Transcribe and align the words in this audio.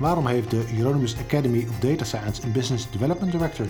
Waarom 0.00 0.26
heeft 0.26 0.50
de 0.50 0.64
Euronymous 0.76 1.16
Academy 1.18 1.66
of 1.68 1.78
Data 1.78 2.04
Science 2.04 2.42
een 2.42 2.52
Business 2.52 2.90
Development 2.90 3.32
Director? 3.32 3.66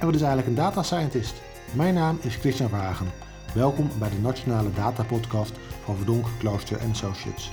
En 0.00 0.06
wat 0.06 0.14
is 0.14 0.20
eigenlijk 0.20 0.48
een 0.48 0.54
data 0.54 0.82
scientist? 0.82 1.42
Mijn 1.72 1.94
naam 1.94 2.18
is 2.22 2.36
Christian 2.36 2.68
Verhagen. 2.68 3.06
Welkom 3.54 3.88
bij 3.98 4.10
de 4.10 4.18
Nationale 4.20 4.72
Data 4.72 5.04
Podcast 5.04 5.52
van 5.84 5.96
Verdonk, 5.96 6.26
Klooster 6.38 6.78
Associates. 6.90 7.50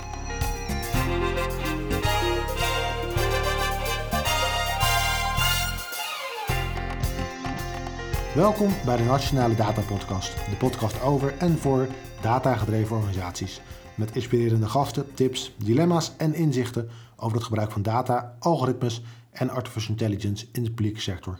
Welkom 8.34 8.70
bij 8.84 8.96
de 8.96 9.04
Nationale 9.04 9.54
Data 9.54 9.82
Podcast, 9.82 10.34
de 10.50 10.56
podcast 10.58 11.02
over 11.02 11.34
en 11.38 11.58
voor 11.58 11.88
datagedreven 12.20 12.96
organisaties. 12.96 13.60
Met 13.94 14.14
inspirerende 14.14 14.68
gasten, 14.68 15.14
tips, 15.14 15.54
dilemma's 15.64 16.12
en 16.16 16.34
inzichten 16.34 16.88
over 17.22 17.36
het 17.36 17.46
gebruik 17.46 17.70
van 17.72 17.82
data, 17.82 18.36
algoritmes 18.38 19.02
en 19.30 19.50
artificial 19.50 19.90
intelligence 19.90 20.46
in 20.52 20.64
de 20.64 20.70
publieke 20.70 21.00
sector. 21.00 21.38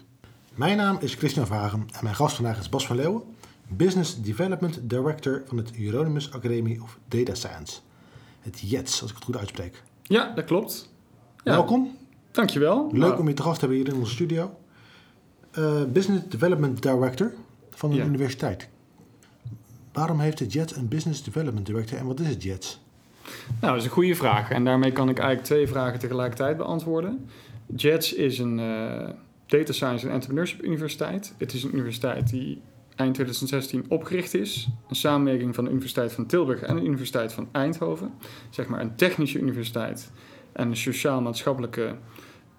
Mijn 0.54 0.76
naam 0.76 0.96
is 1.00 1.14
Christian 1.14 1.46
Vagen 1.46 1.80
en 1.92 1.98
mijn 2.02 2.14
gast 2.14 2.34
vandaag 2.36 2.58
is 2.58 2.68
Bas 2.68 2.86
van 2.86 2.96
Leeuwen, 2.96 3.22
Business 3.68 4.22
Development 4.22 4.78
Director 4.82 5.42
van 5.46 5.56
het 5.56 5.76
Euronymous 5.78 6.32
Academy 6.32 6.78
of 6.82 6.98
Data 7.08 7.34
Science. 7.34 7.80
Het 8.40 8.60
JETS, 8.60 9.00
als 9.02 9.10
ik 9.10 9.16
het 9.16 9.24
goed 9.24 9.36
uitspreek. 9.36 9.82
Ja, 10.02 10.32
dat 10.34 10.44
klopt. 10.44 10.90
Ja. 11.44 11.52
Welkom. 11.52 11.96
Dankjewel. 12.30 12.88
Leuk 12.92 13.00
Nou, 13.00 13.18
om 13.20 13.28
je 13.28 13.34
te 13.34 13.42
gast 13.42 13.54
te 13.54 13.66
hebben 13.66 13.84
hier 13.84 13.94
in 13.94 14.00
onze 14.00 14.12
studio. 14.12 14.56
Eh, 15.50 15.82
Business 15.84 16.24
Development 16.28 16.82
Director 16.82 17.32
van 17.70 17.90
een 17.90 17.96
Ja. 17.96 18.04
universiteit. 18.04 18.68
Waarom 19.92 20.20
heeft 20.20 20.38
het 20.38 20.52
JETS 20.52 20.76
een 20.76 20.88
Business 20.88 21.22
Development 21.22 21.66
Director 21.66 21.98
en 21.98 22.06
wat 22.06 22.20
is 22.20 22.26
het 22.28 22.42
JETS? 22.42 22.80
Nou, 23.60 23.72
dat 23.72 23.76
is 23.76 23.84
een 23.84 23.90
goede 23.90 24.14
vraag. 24.14 24.50
En 24.50 24.64
daarmee 24.64 24.92
kan 24.92 25.08
ik 25.08 25.18
eigenlijk 25.18 25.48
twee 25.48 25.66
vragen 25.66 25.98
tegelijkertijd 25.98 26.56
beantwoorden. 26.56 27.28
JETS 27.76 28.12
is 28.12 28.38
een 28.38 28.58
eh, 28.58 29.08
Data 29.46 29.72
Science 29.72 30.06
en 30.06 30.12
Entrepreneurship 30.12 30.64
Universiteit. 30.64 31.34
Het 31.38 31.52
is 31.52 31.62
een 31.62 31.74
universiteit 31.74 32.30
die 32.30 32.60
eind 32.96 33.14
2016 33.14 33.84
opgericht 33.88 34.34
is. 34.34 34.68
Een 34.88 34.96
samenwerking 34.96 35.54
van 35.54 35.64
de 35.64 35.70
Universiteit 35.70 36.12
van 36.12 36.26
Tilburg 36.26 36.62
en 36.62 36.76
de 36.76 36.82
Universiteit 36.82 37.32
van 37.32 37.48
Eindhoven. 37.52 38.12
Zeg 38.50 38.66
maar 38.66 38.80
een 38.80 38.96
technische 38.96 39.38
universiteit 39.38 40.10
en 40.52 40.68
een 40.68 40.76
sociaal-maatschappelijke 40.76 41.94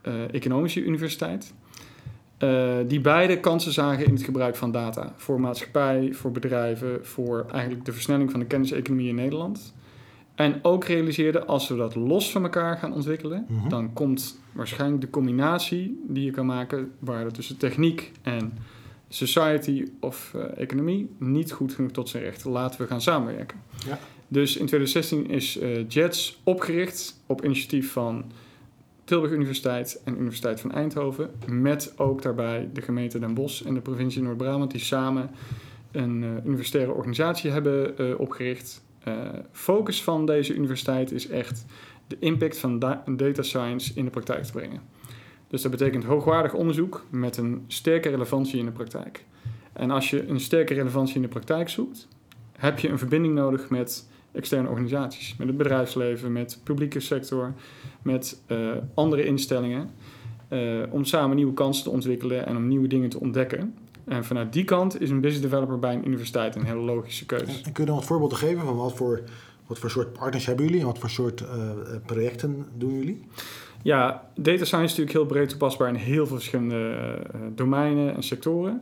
eh, 0.02 0.34
economische 0.34 0.84
universiteit. 0.84 1.54
Eh, 2.38 2.78
die 2.88 3.02
beide 3.02 3.40
kansen 3.40 3.72
zagen 3.72 4.06
in 4.06 4.14
het 4.14 4.24
gebruik 4.24 4.56
van 4.56 4.72
data. 4.72 5.14
Voor 5.16 5.40
maatschappij, 5.40 6.14
voor 6.14 6.32
bedrijven, 6.32 7.06
voor 7.06 7.46
eigenlijk 7.52 7.86
de 7.86 7.94
versnelling 7.94 8.32
van 8.32 8.40
de 8.40 8.46
kenniseconomie 8.46 9.10
in 9.10 9.16
Nederland. 9.16 9.74
En 10.36 10.60
ook 10.62 10.84
realiseerden, 10.86 11.48
als 11.48 11.68
we 11.68 11.76
dat 11.76 11.96
los 11.96 12.32
van 12.32 12.44
elkaar 12.44 12.78
gaan 12.78 12.94
ontwikkelen, 12.94 13.46
Mhm. 13.48 13.70
dan 13.70 13.94
komt 13.94 14.40
waarschijnlijk 14.52 15.02
de 15.02 15.10
combinatie 15.10 16.04
die 16.08 16.26
je 16.26 16.32
kan 16.32 16.46
maken, 16.46 16.92
waar 17.00 17.26
het 17.26 17.34
tussen 17.34 17.58
techniek 17.58 18.12
en 18.22 18.54
society 19.10 19.86
of 20.00 20.34
eh, 20.36 20.62
economie 20.62 21.10
niet 21.18 21.52
goed 21.52 21.74
genoeg 21.74 21.92
tot 21.92 22.10
zijn 22.10 22.24
recht. 22.24 22.46
Laten 22.46 22.82
we 22.82 22.88
gaan 22.88 23.02
samenwerken. 23.02 23.58
Ja. 23.88 24.00
Dus 24.28 24.52
in 24.58 24.66
2016 24.66 25.30
is 25.30 25.58
eh, 25.58 25.90
JETS 25.90 26.40
opgericht 26.44 27.22
op 27.26 27.44
initiatief 27.46 27.92
van 27.92 28.24
Tilburg 29.04 29.32
Universiteit 29.32 30.02
en 30.06 30.16
Universiteit 30.18 30.60
van 30.62 30.72
Eindhoven. 30.72 31.30
Met 31.48 31.94
ook 31.98 32.22
daarbij 32.22 32.70
de 32.74 32.82
gemeente 32.82 33.20
Den 33.20 33.34
Bosch 33.34 33.66
en 33.66 33.74
de 33.74 33.82
provincie 33.82 34.22
Noord-Brabant, 34.22 34.72
die 34.72 34.82
samen 34.82 35.30
een 35.92 36.24
eh, 36.24 36.46
universitaire 36.46 36.92
organisatie 36.92 37.52
hebben 37.52 38.20
opgericht. 38.20 38.84
Eh, 39.04 39.14
focus 39.52 40.04
van 40.04 40.26
deze 40.26 40.54
universiteit 40.54 41.12
is 41.12 41.28
echt 41.28 41.66
de 42.08 42.18
impact 42.20 42.58
van 42.58 42.80
da- 42.80 43.04
data 43.16 43.42
science 43.42 43.92
in 43.96 44.06
de 44.06 44.12
praktijk 44.12 44.44
te 44.44 44.52
brengen. 44.52 44.82
Dus 45.48 45.62
dat 45.62 45.72
betekent 45.72 46.04
hoogwaardig 46.04 46.54
onderzoek 46.54 47.06
met 47.10 47.38
een 47.38 47.64
sterke 47.68 48.10
relevantie 48.10 48.60
in 48.60 48.66
de 48.66 48.72
praktijk. 48.72 49.26
En 49.74 49.92
als 49.92 50.10
je 50.10 50.28
een 50.28 50.40
sterke 50.40 50.74
relevantie 50.74 51.16
in 51.16 51.22
de 51.22 51.28
praktijk 51.28 51.70
zoekt, 51.70 52.08
heb 52.58 52.80
je 52.80 52.90
een 52.90 52.98
verbinding 52.98 53.34
nodig 53.34 53.70
met 53.70 54.08
externe 54.32 54.70
organisaties, 54.70 55.36
met 55.36 55.48
het 55.48 55.58
bedrijfsleven, 55.58 56.32
met 56.32 56.50
de 56.50 56.58
publieke 56.64 57.00
sector, 57.00 57.54
met 58.02 58.42
eh, 58.48 58.72
andere 58.94 59.26
instellingen, 59.26 59.90
eh, 60.48 60.80
om 60.90 61.06
samen 61.06 61.36
nieuwe 61.36 61.54
kansen 61.54 61.84
te 61.84 61.90
ontwikkelen 61.90 62.46
en 62.46 62.56
om 62.56 62.68
nieuwe 62.68 62.88
dingen 62.88 63.10
te 63.10 63.20
ontdekken. 63.20 63.76
En 64.06 64.26
vanuit 64.26 64.54
die 64.54 64.64
kant 64.64 65.02
is 65.02 65.10
een 65.10 65.22
business 65.22 65.50
developer 65.50 65.80
bij 65.80 65.94
een 65.94 66.08
universiteit 66.08 66.56
een 66.56 66.66
hele 66.66 66.80
logische 66.80 67.26
keuze. 67.26 67.64
En 67.64 67.72
kun 67.72 67.84
je 67.84 67.86
dan 67.86 67.96
wat 67.96 68.06
voorbeelden 68.06 68.38
geven 68.38 68.62
van 68.62 68.76
wat 68.76 68.94
voor, 68.94 69.22
wat 69.68 69.80
voor 69.80 69.90
soort 69.90 70.14
partners 70.14 70.46
hebben 70.46 70.66
jullie 70.66 70.80
en 70.80 70.86
wat 70.86 71.00
voor 71.00 71.10
soort 71.10 71.42
eh, 71.42 71.70
projecten 72.06 72.66
doen 72.78 72.94
jullie? 72.94 73.26
Ja, 73.82 74.30
data 74.36 74.66
science 74.66 74.84
is 74.84 74.98
natuurlijk 74.98 75.12
heel 75.12 75.26
breed 75.26 75.50
toepasbaar 75.50 75.88
in 75.88 75.96
heel 75.96 76.28
veel 76.28 76.36
verschillende 76.36 76.96
eh, 77.34 77.40
domeinen 77.56 78.16
en 78.16 78.24
sectoren. 78.24 78.82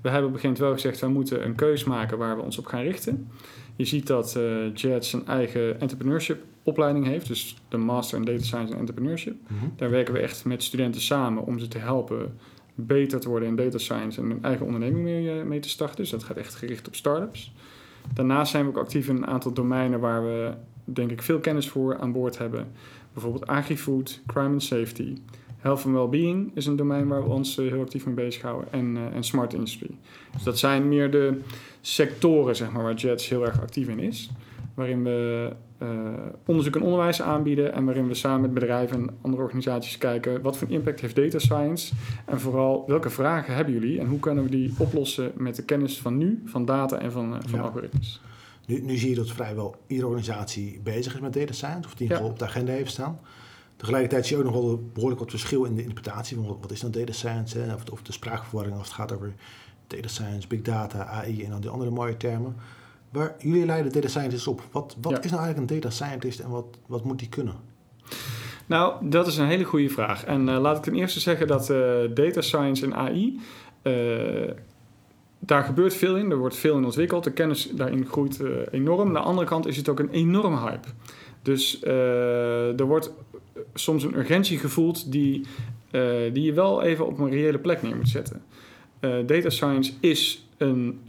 We 0.00 0.08
hebben 0.08 0.28
op 0.30 0.34
gegeven 0.40 0.42
moment 0.42 0.58
wel 0.58 0.72
gezegd, 0.72 1.00
wij 1.00 1.10
moeten 1.10 1.44
een 1.44 1.54
keus 1.54 1.84
maken 1.84 2.18
waar 2.18 2.36
we 2.36 2.42
ons 2.42 2.58
op 2.58 2.66
gaan 2.66 2.82
richten. 2.82 3.28
Je 3.76 3.84
ziet 3.84 4.06
dat 4.06 4.36
eh 4.36 4.74
JETS 4.74 5.12
een 5.12 5.26
eigen 5.26 5.80
entrepreneurship 5.80 6.42
opleiding 6.62 7.06
heeft, 7.06 7.26
dus 7.26 7.56
de 7.68 7.76
Master 7.76 8.18
in 8.18 8.24
Data 8.24 8.42
Science 8.42 8.72
en 8.72 8.78
Entrepreneurship. 8.78 9.36
Daar 9.76 9.90
werken 9.90 10.14
we 10.14 10.20
echt 10.20 10.44
met 10.44 10.62
studenten 10.62 11.00
samen 11.00 11.46
om 11.46 11.58
ze 11.58 11.68
te 11.68 11.78
helpen 11.78 12.38
beter 12.86 13.20
te 13.20 13.28
worden 13.28 13.48
in 13.48 13.56
data 13.56 13.78
science 13.78 14.20
en 14.20 14.28
hun 14.28 14.42
eigen 14.42 14.66
onderneming 14.66 15.04
mee, 15.04 15.30
eh, 15.30 15.44
mee 15.44 15.60
te 15.60 15.68
starten. 15.68 15.96
Dus 15.96 16.10
dat 16.10 16.24
gaat 16.24 16.36
echt 16.36 16.54
gericht 16.54 16.86
op 16.86 16.94
startups. 16.94 17.54
Daarnaast 18.14 18.50
zijn 18.50 18.64
we 18.64 18.70
ook 18.70 18.78
actief 18.78 19.08
in 19.08 19.16
een 19.16 19.26
aantal 19.26 19.52
domeinen 19.52 20.00
waar 20.00 20.22
we 20.22 20.52
denk 20.84 21.10
ik 21.10 21.22
veel 21.22 21.38
kennis 21.38 21.68
voor 21.68 21.98
aan 21.98 22.12
boord 22.12 22.38
hebben. 22.38 22.72
Bijvoorbeeld 23.12 23.46
agri-food, 23.46 24.20
crime 24.26 24.48
and 24.48 24.62
safety. 24.62 25.16
Health 25.58 25.84
and 25.84 25.94
well-being 25.94 26.50
is 26.54 26.66
een 26.66 26.76
domein 26.76 27.08
waar 27.08 27.22
we 27.22 27.28
ons 27.28 27.58
eh, 27.58 27.68
heel 27.68 27.80
actief 27.80 28.06
mee 28.06 28.14
bezighouden. 28.14 28.72
En, 28.72 28.96
eh, 28.96 29.16
en 29.16 29.24
smart 29.24 29.54
industry. 29.54 29.90
Dus 30.32 30.42
dat 30.42 30.58
zijn 30.58 30.88
meer 30.88 31.10
de 31.10 31.40
sectoren 31.80 32.56
zeg 32.56 32.70
maar, 32.70 32.82
waar 32.82 32.94
JETS 32.94 33.28
heel 33.28 33.46
erg 33.46 33.60
actief 33.60 33.88
in 33.88 33.98
is. 33.98 34.30
Waarin 34.80 35.02
we 35.04 35.52
eh, 35.78 35.88
onderzoek 36.46 36.76
en 36.76 36.82
onderwijs 36.82 37.22
aanbieden. 37.22 37.72
En 37.72 37.84
waarin 37.84 38.08
we 38.08 38.14
samen 38.14 38.40
met 38.40 38.54
bedrijven 38.54 38.96
en 38.96 39.16
andere 39.20 39.42
organisaties 39.42 39.98
kijken... 39.98 40.42
wat 40.42 40.56
voor 40.56 40.70
impact 40.70 41.00
heeft 41.00 41.16
data 41.16 41.38
science? 41.38 41.92
En 42.26 42.40
vooral, 42.40 42.84
welke 42.86 43.10
vragen 43.10 43.54
hebben 43.54 43.74
jullie? 43.74 44.00
En 44.00 44.06
hoe 44.06 44.18
kunnen 44.18 44.44
we 44.44 44.50
die 44.50 44.74
oplossen 44.78 45.32
met 45.36 45.56
de 45.56 45.64
kennis 45.64 46.00
van 46.00 46.16
nu, 46.16 46.42
van 46.44 46.64
data 46.64 46.98
en 46.98 47.12
van, 47.12 47.34
eh, 47.34 47.40
van 47.46 47.58
Ja. 47.58 47.64
algoritmes? 47.64 48.20
Nu, 48.66 48.80
nu 48.80 48.96
zie 48.96 49.08
je 49.08 49.14
dat 49.14 49.30
vrijwel 49.30 49.76
iedere 49.86 50.08
organisatie 50.08 50.80
bezig 50.82 51.14
is 51.14 51.20
met 51.20 51.32
data 51.32 51.52
science, 51.52 51.88
of 51.88 51.94
die 51.94 52.08
Ja. 52.08 52.20
op 52.20 52.38
de 52.38 52.44
agenda 52.44 52.72
heeft 52.72 52.90
staan. 52.90 53.18
Tegelijkertijd 53.76 54.26
zie 54.26 54.36
je 54.36 54.42
ook 54.42 54.52
nog 54.52 54.62
wel 54.62 54.90
behoorlijk 54.92 55.20
wat 55.20 55.30
verschil 55.30 55.64
in 55.64 55.74
de 55.74 55.80
interpretatie 55.82 56.36
van 56.36 56.46
wat, 56.46 56.56
wat 56.60 56.70
is 56.70 56.80
dan 56.80 56.90
data 56.90 57.12
science, 57.12 57.58
hè? 57.58 57.74
Of, 57.74 57.82
of 57.92 58.02
de 58.02 58.12
spraakverwarring 58.12 58.76
als 58.76 58.86
het 58.86 58.96
gaat 58.96 59.12
over 59.12 59.32
data 59.86 60.08
science, 60.08 60.48
big 60.48 60.62
data, 60.62 61.04
AI 61.06 61.44
en 61.44 61.50
dan 61.50 61.60
die 61.60 61.70
andere 61.70 61.90
mooie 61.90 62.16
termen. 62.16 62.56
Waar 63.10 63.34
jullie 63.38 63.66
leiden 63.66 63.92
data 63.92 64.08
scientists 64.08 64.46
op. 64.46 64.62
Wat, 64.72 64.96
wat 65.00 65.12
Ja. 65.12 65.22
is 65.22 65.30
nou 65.30 65.42
eigenlijk 65.42 65.70
een 65.70 65.80
data 65.80 65.94
scientist 65.94 66.40
en 66.40 66.50
wat, 66.50 66.78
wat 66.86 67.04
moet 67.04 67.18
die 67.18 67.28
kunnen? 67.28 67.54
Nou, 68.66 69.08
dat 69.08 69.26
is 69.26 69.36
een 69.36 69.46
hele 69.46 69.64
goede 69.64 69.88
vraag. 69.88 70.24
En 70.24 70.48
eh, 70.48 70.60
laat 70.60 70.76
ik 70.76 70.82
ten 70.82 70.94
eerste 70.94 71.20
zeggen 71.20 71.46
dat 71.46 71.70
eh, 71.70 71.78
data 72.14 72.40
science 72.40 72.84
en 72.84 72.94
AI, 72.94 73.40
eh, 73.82 73.94
daar 75.38 75.64
gebeurt 75.64 75.94
veel 75.94 76.16
in. 76.16 76.30
Er 76.30 76.36
wordt 76.36 76.56
veel 76.56 76.76
in 76.76 76.84
ontwikkeld. 76.84 77.24
De 77.24 77.32
kennis 77.32 77.70
daarin 77.72 78.06
groeit 78.06 78.40
enorm. 78.70 79.08
Aan 79.08 79.12
de 79.12 79.18
andere 79.18 79.46
kant 79.46 79.66
is 79.66 79.76
het 79.76 79.88
ook 79.88 79.98
een 79.98 80.10
enorme 80.10 80.58
hype. 80.58 80.88
Dus 81.42 81.82
er 81.82 82.84
wordt 82.86 83.12
soms 83.74 84.02
een 84.02 84.16
urgentie 84.16 84.58
gevoeld 84.58 85.12
die, 85.12 85.46
die 86.32 86.42
je 86.42 86.52
wel 86.52 86.82
even 86.82 87.06
op 87.06 87.18
een 87.18 87.30
reële 87.30 87.58
plek 87.58 87.82
neer 87.82 87.96
moet 87.96 88.08
zetten. 88.08 88.42
Data 89.26 89.50
science 89.50 89.92
is 90.00 90.48
een, 90.56 91.00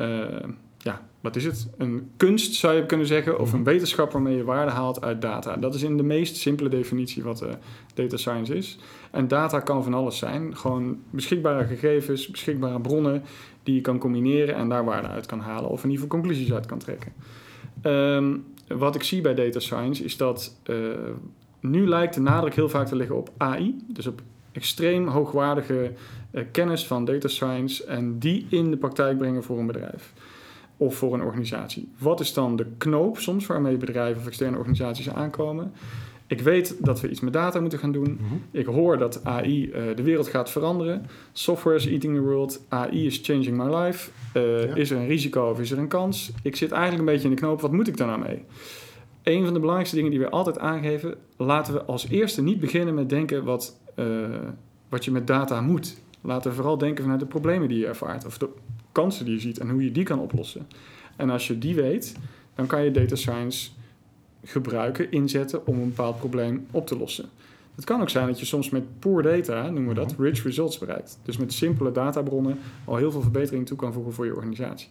ja, 0.83 1.01
wat 1.19 1.35
is 1.35 1.45
het? 1.45 1.69
Een 1.77 2.11
kunst 2.17 2.53
zou 2.53 2.75
je 2.75 2.85
kunnen 2.85 3.07
zeggen, 3.07 3.39
of 3.39 3.53
een 3.53 3.63
wetenschap 3.63 4.11
waarmee 4.11 4.35
je 4.35 4.43
waarde 4.43 4.71
haalt 4.71 5.01
uit 5.01 5.21
data. 5.21 5.57
Dat 5.57 5.75
is 5.75 5.83
in 5.83 5.97
de 5.97 6.03
meest 6.03 6.35
simpele 6.35 6.69
definitie 6.69 7.23
wat 7.23 7.41
eh, 7.41 7.49
data 7.93 8.17
science 8.17 8.55
is. 8.55 8.77
En 9.11 9.27
data 9.27 9.59
kan 9.59 9.83
van 9.83 9.93
alles 9.93 10.17
zijn. 10.17 10.57
Gewoon 10.57 10.99
beschikbare 11.09 11.65
gegevens, 11.65 12.27
beschikbare 12.27 12.81
bronnen 12.81 13.23
die 13.63 13.75
je 13.75 13.81
kan 13.81 13.97
combineren 13.97 14.55
en 14.55 14.69
daar 14.69 14.85
waarde 14.85 15.07
uit 15.07 15.25
kan 15.25 15.39
halen, 15.39 15.69
of 15.69 15.83
in 15.83 15.89
ieder 15.89 16.03
geval 16.03 16.19
conclusies 16.19 16.53
uit 16.53 16.65
kan 16.65 16.79
trekken. 16.79 17.13
Ehm, 17.81 18.37
wat 18.67 18.95
ik 18.95 19.03
zie 19.03 19.21
bij 19.21 19.33
data 19.33 19.59
science 19.59 20.03
is 20.03 20.17
dat 20.17 20.55
eh, 20.63 20.75
nu 21.59 21.87
lijkt 21.87 22.13
de 22.13 22.21
nadruk 22.21 22.55
heel 22.55 22.69
vaak 22.69 22.87
te 22.87 22.95
liggen 22.95 23.17
op 23.17 23.29
AI, 23.37 23.75
dus 23.87 24.07
op 24.07 24.21
extreem 24.51 25.07
hoogwaardige 25.07 25.91
eh, 26.31 26.43
kennis 26.51 26.87
van 26.87 27.05
data 27.05 27.27
science 27.27 27.85
en 27.85 28.19
die 28.19 28.47
in 28.49 28.71
de 28.71 28.77
praktijk 28.77 29.17
brengen 29.17 29.43
voor 29.43 29.59
een 29.59 29.67
bedrijf 29.67 30.13
of 30.81 30.95
voor 30.95 31.13
een 31.13 31.23
organisatie. 31.23 31.89
Wat 31.97 32.19
is 32.19 32.33
dan 32.33 32.55
de 32.55 32.65
knoop 32.77 33.17
soms 33.19 33.45
waarmee 33.45 33.77
bedrijven 33.77 34.21
of 34.21 34.27
externe 34.27 34.57
organisaties 34.57 35.09
aankomen? 35.09 35.71
Ik 36.27 36.41
weet 36.41 36.75
dat 36.79 37.01
we 37.01 37.09
iets 37.09 37.19
met 37.19 37.33
data 37.33 37.59
moeten 37.59 37.79
gaan 37.79 37.91
doen. 37.91 38.19
Ik 38.51 38.65
hoor 38.65 38.97
dat 38.97 39.23
AI 39.23 39.69
eh, 39.71 39.83
de 39.95 40.03
wereld 40.03 40.27
gaat 40.27 40.49
veranderen. 40.49 41.05
Software 41.31 41.75
is 41.75 41.85
eating 41.87 42.15
the 42.15 42.21
world. 42.21 42.65
AI 42.69 43.05
is 43.05 43.19
changing 43.23 43.57
my 43.57 43.75
life. 43.75 44.09
Eh, 44.33 44.65
Ja. 44.65 44.75
Is 44.75 44.91
er 44.91 44.97
een 44.97 45.07
risico 45.07 45.49
of 45.49 45.59
is 45.59 45.71
er 45.71 45.77
een 45.77 45.87
kans? 45.87 46.31
Ik 46.43 46.55
zit 46.55 46.71
eigenlijk 46.71 46.99
een 47.01 47.13
beetje 47.13 47.29
in 47.29 47.35
de 47.35 47.41
knoop. 47.41 47.61
Wat 47.61 47.71
moet 47.71 47.87
ik 47.87 47.97
daar 47.97 48.07
nou 48.07 48.19
mee? 48.19 48.43
een 49.23 49.43
van 49.43 49.53
de 49.53 49.59
belangrijkste 49.59 49.95
dingen 49.95 50.11
die 50.11 50.19
we 50.19 50.29
altijd 50.29 50.59
aangeven, 50.59 51.15
laten 51.37 51.73
we 51.73 51.83
als 51.83 52.07
eerste 52.07 52.41
niet 52.43 52.59
beginnen 52.59 52.93
met 52.93 53.09
denken 53.09 53.43
wat, 53.43 53.79
eh, 53.95 54.05
wat 54.89 55.05
je 55.05 55.11
met 55.11 55.27
data 55.27 55.61
moet. 55.61 55.97
Laten 56.21 56.49
we 56.49 56.55
vooral 56.55 56.77
denken 56.77 57.03
vanuit 57.03 57.19
de 57.19 57.25
problemen 57.25 57.67
die 57.67 57.77
je 57.77 57.87
ervaart 57.87 58.25
of 58.25 58.37
de 58.37 58.49
kansen 58.91 59.25
die 59.25 59.33
je 59.33 59.39
ziet 59.39 59.59
en 59.59 59.69
hoe 59.69 59.83
je 59.83 59.91
die 59.91 60.03
kan 60.03 60.19
oplossen. 60.19 60.67
En 61.15 61.29
als 61.29 61.47
je 61.47 61.57
die 61.57 61.75
weet, 61.75 62.15
dan 62.55 62.67
kan 62.67 62.83
je 62.83 62.91
data 62.91 63.15
science 63.15 63.69
gebruiken, 64.43 65.11
inzetten 65.11 65.67
om 65.67 65.79
een 65.79 65.87
bepaald 65.87 66.17
probleem 66.17 66.65
op 66.71 66.87
te 66.87 66.97
lossen. 66.97 67.29
Het 67.75 67.85
kan 67.85 68.01
ook 68.01 68.09
zijn 68.09 68.27
dat 68.27 68.39
je 68.39 68.45
soms 68.45 68.69
met 68.69 68.99
poor 68.99 69.23
data, 69.23 69.69
noemen 69.69 69.87
we 69.87 69.93
dat, 69.93 70.15
rich 70.19 70.43
results 70.43 70.77
bereikt. 70.77 71.19
Dus 71.23 71.37
met 71.37 71.53
simpele 71.53 71.91
databronnen 71.91 72.59
al 72.85 72.95
heel 72.95 73.11
veel 73.11 73.21
verbetering 73.21 73.65
toe 73.65 73.77
kan 73.77 73.93
voegen 73.93 74.13
voor 74.13 74.25
je 74.25 74.35
organisatie. 74.35 74.89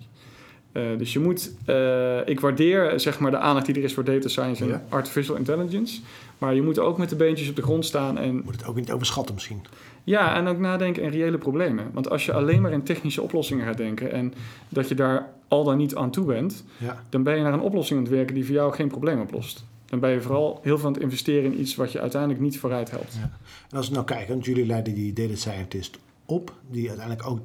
Uh, 0.73 0.99
dus 0.99 1.13
je 1.13 1.19
moet, 1.19 1.53
uh, 1.67 2.29
ik 2.29 2.41
waardeer 2.41 3.01
zeg 3.01 3.19
maar 3.19 3.31
de 3.31 3.39
aandacht 3.39 3.67
die 3.67 3.75
er 3.75 3.83
is 3.83 3.95
voor 3.95 4.05
data 4.05 4.29
science 4.29 4.65
en 4.65 4.83
artificial 4.89 5.37
intelligence. 5.37 6.01
Maar 6.39 6.55
je 6.55 6.63
moet 6.63 6.79
ook 6.79 6.99
met 6.99 7.09
de 7.09 7.17
beentjes 7.17 7.49
op 7.49 7.57
de 7.57 7.63
grond 7.63 7.85
staan 7.85 8.19
en... 8.19 8.43
Moet 8.45 8.57
het 8.57 8.67
ook 8.67 8.75
niet 8.75 8.93
overschatten 8.93 9.35
misschien. 9.35 9.63
Ja, 10.05 10.37
en 10.37 10.47
ook 10.47 10.59
nadenken 10.59 11.03
in 11.03 11.11
reële 11.11 11.39
problemen. 11.39 11.91
Want 11.93 12.11
als 12.11 12.27
je 12.27 12.33
alleen 12.33 12.63
maar 12.63 12.73
in 12.73 12.83
technische 12.83 13.23
oplossingen 13.23 13.67
gaat 13.67 13.77
denken 13.77 14.13
en 14.13 14.35
dat 14.69 14.89
je 14.89 14.95
daar 14.95 15.31
al 15.49 15.65
dan 15.65 15.77
niet 15.77 15.95
aan 15.95 16.11
toe 16.11 16.25
bent, 16.25 16.65
ja. 16.79 17.05
dan 17.09 17.23
ben 17.23 17.37
je 17.37 17.43
naar 17.43 17.53
een 17.53 17.61
oplossing 17.61 17.99
aan 17.99 18.05
het 18.05 18.15
werken 18.15 18.35
die 18.35 18.45
voor 18.45 18.55
jou 18.55 18.73
geen 18.73 18.89
probleem 18.89 19.21
oplost. 19.21 19.65
Dan 19.87 20.01
ben 20.01 20.11
je 20.11 20.21
vooral 20.21 20.61
heel 20.63 20.79
veel 20.79 20.87
aan 20.87 20.93
het 20.93 21.03
investeren 21.03 21.53
in 21.53 21.61
iets 21.61 21.75
wat 21.75 21.93
je 21.93 22.01
uiteindelijk 22.01 22.41
niet 22.41 22.59
vooruit 22.59 22.91
helpt. 22.91 23.15
Ja. 23.15 23.31
En 23.71 23.77
als 23.77 23.89
we 23.89 23.95
nou 23.95 24.07
kijken, 24.07 24.29
want 24.29 24.45
jullie 24.45 24.67
leiden 24.67 24.95
die 24.95 25.13
data 25.13 25.35
scientist 25.35 25.99
op, 26.25 26.53
die 26.71 26.89
uiteindelijk 26.89 27.29
ook 27.29 27.39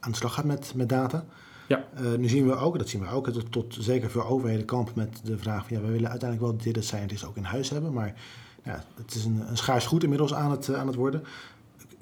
aan 0.00 0.10
de 0.10 0.16
slag 0.16 0.34
gaat 0.34 0.44
met, 0.44 0.72
met 0.76 0.88
data. 0.88 1.24
Ja. 1.72 1.84
Uh, 2.00 2.18
nu 2.18 2.28
zien 2.28 2.46
we 2.46 2.56
ook, 2.56 2.78
dat 2.78 2.88
zien 2.88 3.00
we 3.00 3.08
ook, 3.08 3.28
tot, 3.28 3.52
tot 3.52 3.76
zeker 3.80 4.10
veel 4.10 4.26
overheden 4.26 4.64
kamp 4.64 4.94
met 4.94 5.20
de 5.24 5.38
vraag 5.38 5.66
van 5.66 5.76
ja, 5.76 5.82
we 5.82 5.92
willen 5.92 6.10
uiteindelijk 6.10 6.50
wel 6.50 6.64
data 6.64 6.80
scientists 6.86 7.26
ook 7.26 7.36
in 7.36 7.42
huis 7.42 7.70
hebben, 7.70 7.92
maar 7.92 8.14
ja, 8.64 8.84
het 8.94 9.14
is 9.14 9.24
een, 9.24 9.42
een 9.48 9.56
schaars 9.56 9.86
goed 9.86 10.02
inmiddels 10.02 10.34
aan 10.34 10.50
het, 10.50 10.74
aan 10.74 10.86
het 10.86 10.96
worden. 10.96 11.22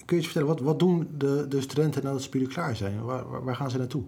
Kun 0.04 0.16
je 0.16 0.22
eens 0.22 0.24
vertellen, 0.24 0.48
wat, 0.48 0.60
wat 0.60 0.78
doen 0.78 1.08
de, 1.18 1.46
de 1.48 1.60
studenten 1.60 2.02
nadat 2.04 2.22
ze 2.22 2.46
klaar 2.46 2.76
zijn? 2.76 3.04
Waar, 3.04 3.44
waar, 3.44 3.56
gaan 3.56 3.70
ze 3.70 3.78
naartoe? 3.78 4.02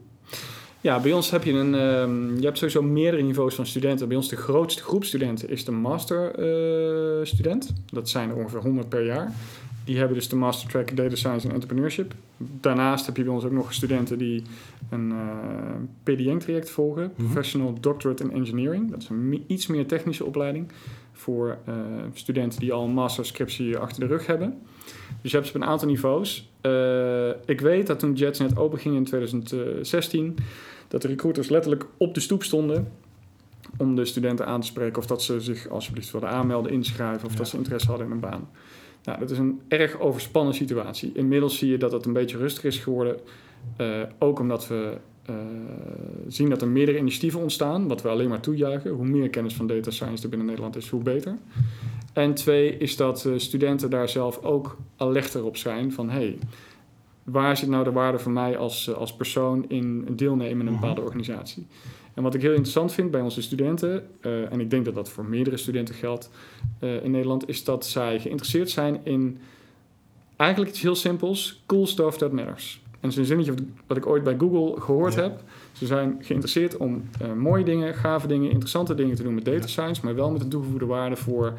Ja, 0.81 1.00
bij 1.00 1.12
ons 1.12 1.31
heb 1.31 1.44
je 1.44 1.53
een. 1.53 1.75
Um, 1.75 2.37
je 2.37 2.44
hebt 2.44 2.59
sowieso 2.59 2.82
meerdere 2.82 3.23
niveaus 3.23 3.55
van 3.55 3.67
studenten. 3.67 4.09
Bij 4.09 4.17
ons 4.17 4.29
de 4.29 4.37
grootste 4.37 4.82
groep 4.82 5.05
studenten 5.05 5.49
is 5.49 5.64
de 5.64 5.70
masterstudent. 5.70 7.69
Uh, 7.69 7.76
dat 7.87 8.09
zijn 8.09 8.31
er 8.31 8.37
ongeveer 8.37 8.61
100 8.61 8.88
per 8.88 9.05
jaar. 9.05 9.32
Die 9.84 9.99
hebben 9.99 10.17
dus 10.17 10.29
de 10.29 10.37
Master 10.37 10.69
Track 10.69 10.96
Data 10.96 11.17
Science 11.17 11.49
en 11.49 11.55
Entrepreneurship. 11.55 12.14
Daarnaast 12.37 13.06
heb 13.06 13.17
je 13.17 13.25
bij 13.25 13.32
ons 13.32 13.44
ook 13.44 13.52
nog 13.52 13.73
studenten 13.73 14.19
die 14.19 14.43
een 14.90 15.11
uh, 15.11 15.17
PDN-traject 16.02 16.70
volgen. 16.70 17.12
Mhm. 17.17 17.25
Professional 17.25 17.81
Doctorate 17.81 18.23
in 18.23 18.32
Engineering. 18.32 18.90
Dat 18.90 19.02
is 19.02 19.08
een 19.08 19.44
iets 19.46 19.67
meer 19.67 19.87
technische 19.87 20.25
opleiding 20.25 20.73
voor 21.12 21.58
uh, 21.69 21.75
studenten 22.12 22.61
die 22.61 22.73
al 22.73 22.84
een 22.84 22.93
masterscriptie 22.93 23.76
achter 23.76 24.00
de 24.00 24.06
rug 24.06 24.26
hebben. 24.26 24.58
Dus 25.23 25.31
je 25.31 25.37
hebt 25.37 25.49
ze 25.49 25.56
op 25.56 25.62
een 25.62 25.69
aantal 25.69 25.88
niveaus. 25.88 26.50
Uh, 26.62 27.28
ik 27.28 27.61
weet 27.61 27.87
dat 27.87 27.99
toen 27.99 28.12
Jets 28.12 28.38
net 28.38 28.56
open 28.56 28.78
ging 28.78 28.96
in 28.96 29.05
2016, 29.05 30.37
dat 30.88 31.02
de 31.02 31.08
recruiters 31.08 31.49
letterlijk 31.49 31.87
op 31.96 32.14
de 32.14 32.20
stoep 32.20 32.43
stonden 32.43 32.88
om 33.76 33.94
de 33.94 34.05
studenten 34.05 34.46
aan 34.46 34.61
te 34.61 34.67
spreken 34.67 34.99
of 34.99 35.06
dat 35.06 35.23
ze 35.23 35.40
zich 35.40 35.69
alsjeblieft 35.69 36.11
wilden 36.11 36.31
aanmelden, 36.31 36.73
inschrijven 36.73 37.28
of 37.28 37.35
dat 37.35 37.49
ze 37.49 37.56
interesse 37.56 37.88
hadden 37.88 38.06
in 38.06 38.12
een 38.12 38.20
baan. 38.20 38.49
Nou, 39.04 39.19
dat 39.19 39.31
is 39.31 39.38
een 39.38 39.60
erg 39.69 40.00
overspannen 40.00 40.54
situatie. 40.54 41.12
Inmiddels 41.14 41.58
zie 41.58 41.70
je 41.70 41.78
dat 41.78 41.93
het 41.93 42.06
een 42.06 42.12
beetje 42.12 42.37
rustiger 42.37 42.69
is 42.69 42.78
geworden. 42.78 43.16
Uh, 43.81 44.02
ook 44.19 44.38
omdat 44.38 44.69
we 44.69 44.96
uh, 45.31 45.37
zien 46.28 46.49
dat 46.49 46.62
er 46.62 46.69
meerdere 46.69 46.99
initiatieven 46.99 47.40
ontstaan, 47.40 47.88
wat 47.88 48.02
we 48.02 48.08
alleen 48.08 48.28
maar 48.28 48.40
toejuichen. 48.40 48.90
Hoe 48.90 49.06
meer 49.06 49.31
kennis 49.31 49.54
van 49.54 49.66
data 49.66 49.90
science 49.90 50.22
er 50.22 50.28
binnen 50.28 50.46
Nederland 50.46 50.76
is, 50.76 50.88
hoe 50.88 51.02
beter. 51.02 51.37
En 52.12 52.34
twee 52.34 52.76
is 52.76 52.96
dat 52.96 53.25
uh, 53.25 53.38
studenten 53.38 53.90
daar 53.90 54.08
zelf 54.08 54.44
ook 54.44 54.76
alerter 54.96 55.44
op 55.44 55.56
zijn 55.56 55.93
van 55.93 56.10
hey, 56.10 56.38
waar 57.25 57.56
zit 57.56 57.69
nou 57.69 57.84
de 57.84 57.93
waarde 57.93 58.19
voor 58.19 58.32
mij 58.32 58.56
als, 58.56 58.94
als 58.94 59.14
persoon 59.14 59.64
in 59.69 60.06
deelnemen 60.16 60.60
in 60.60 60.66
een 60.66 60.72
mhm. 60.72 60.81
bepaalde 60.81 61.00
organisatie? 61.00 61.66
En 62.14 62.23
wat 62.23 62.35
ik 62.35 62.41
heel 62.41 62.50
interessant 62.50 62.93
vind 62.93 63.11
bij 63.11 63.20
onze 63.20 63.43
studenten, 63.43 64.06
uh, 64.20 64.53
en 64.53 64.61
ik 64.61 64.70
denk 64.70 64.85
dat 64.85 64.94
dat 64.94 65.11
voor 65.11 65.25
meerdere 65.25 65.56
studenten 65.56 65.94
geldt 65.94 66.31
uh, 66.81 67.05
in 67.05 67.11
Nederland, 67.11 67.49
is 67.49 67.64
dat 67.64 67.87
zij 67.87 68.20
geïnteresseerd 68.20 68.70
zijn 68.70 69.00
in 69.03 69.38
eigenlijk 70.37 70.70
iets 70.70 70.82
heel 70.82 70.94
simpels: 70.94 71.62
cool 71.67 71.87
stuff 71.87 72.17
that 72.17 72.32
matters. 72.32 72.81
En 72.85 73.09
dat 73.09 73.11
is 73.11 73.17
een 73.17 73.25
zinnetje 73.25 73.55
wat 73.87 73.97
ik 73.97 74.06
ooit 74.06 74.25
bij 74.25 74.37
Google 74.38 74.81
gehoord 74.81 75.14
heb. 75.14 75.41
Ze 75.73 75.87
zijn 75.87 76.17
geïnteresseerd 76.20 76.76
om 76.76 77.03
uh, 77.23 77.32
mooie 77.32 77.64
dingen, 77.64 77.94
gave 77.94 78.26
dingen, 78.26 78.50
interessante 78.50 78.94
dingen 78.94 79.17
te 79.17 79.23
doen 79.23 79.35
met 79.35 79.44
data 79.44 79.67
science, 79.67 80.05
maar 80.05 80.14
wel 80.14 80.31
met 80.31 80.43
een 80.43 80.49
toegevoegde 80.49 80.87
waarde 80.87 81.17
voor 81.17 81.59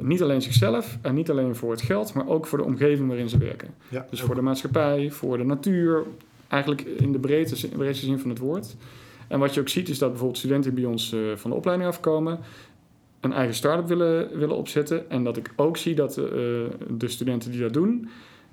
niet 0.00 0.22
alleen 0.22 0.42
zichzelf 0.42 0.98
en 1.02 1.14
niet 1.14 1.30
alleen 1.30 1.56
voor 1.56 1.70
het 1.70 1.82
geld, 1.82 2.14
maar 2.14 2.28
ook 2.28 2.46
voor 2.46 2.58
de 2.58 2.64
omgeving 2.64 3.08
waarin 3.08 3.28
ze 3.28 3.38
werken. 3.38 3.68
Ja, 3.88 4.06
dus 4.10 4.20
voor 4.20 4.34
de 4.34 4.40
maatschappij, 4.42 5.10
voor 5.10 5.38
de 5.38 5.44
natuur, 5.44 6.02
eigenlijk 6.48 6.80
in 6.80 7.12
de 7.12 7.18
breedste, 7.18 7.68
breedste 7.68 8.06
zin 8.06 8.18
van 8.18 8.30
het 8.30 8.38
woord. 8.38 8.76
En 9.28 9.38
wat 9.38 9.54
je 9.54 9.60
ook 9.60 9.68
ziet 9.68 9.88
is 9.88 9.98
dat 9.98 10.08
bijvoorbeeld 10.08 10.38
studenten 10.38 10.74
die 10.74 10.82
bij 10.82 10.92
ons 10.92 11.12
uh, 11.12 11.36
van 11.36 11.50
de 11.50 11.56
opleiding 11.56 11.88
afkomen, 11.88 12.38
een 13.20 13.32
eigen 13.32 13.54
start-up 13.54 13.88
willen, 13.88 14.38
willen 14.38 14.56
opzetten. 14.56 15.10
En 15.10 15.24
dat 15.24 15.36
ik 15.36 15.52
ook 15.56 15.76
zie 15.76 15.94
dat 15.94 16.18
uh, 16.18 16.24
de 16.88 17.08
studenten 17.08 17.50
die 17.50 17.60
dat 17.60 17.72
doen, 17.72 18.08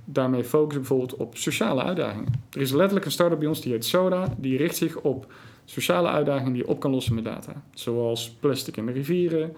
daarmee 0.05 0.43
focussen 0.43 0.81
bijvoorbeeld 0.81 1.15
op 1.15 1.37
sociale 1.37 1.83
uitdagingen. 1.83 2.33
Er 2.51 2.61
is 2.61 2.71
letterlijk 2.71 3.05
een 3.05 3.11
start-up 3.11 3.39
bij 3.39 3.47
ons 3.47 3.61
die 3.61 3.71
heet 3.71 3.85
Soda, 3.85 4.35
die 4.37 4.57
richt 4.57 4.75
zich 4.75 4.97
op 4.97 5.33
sociale 5.65 6.07
uitdagingen 6.07 6.53
die 6.53 6.61
je 6.61 6.67
op 6.67 6.79
kan 6.79 6.91
lossen 6.91 7.15
met 7.15 7.23
data. 7.23 7.63
Zoals 7.73 8.29
plastic 8.29 8.77
in 8.77 8.85
de 8.85 8.91
rivieren, 8.91 9.55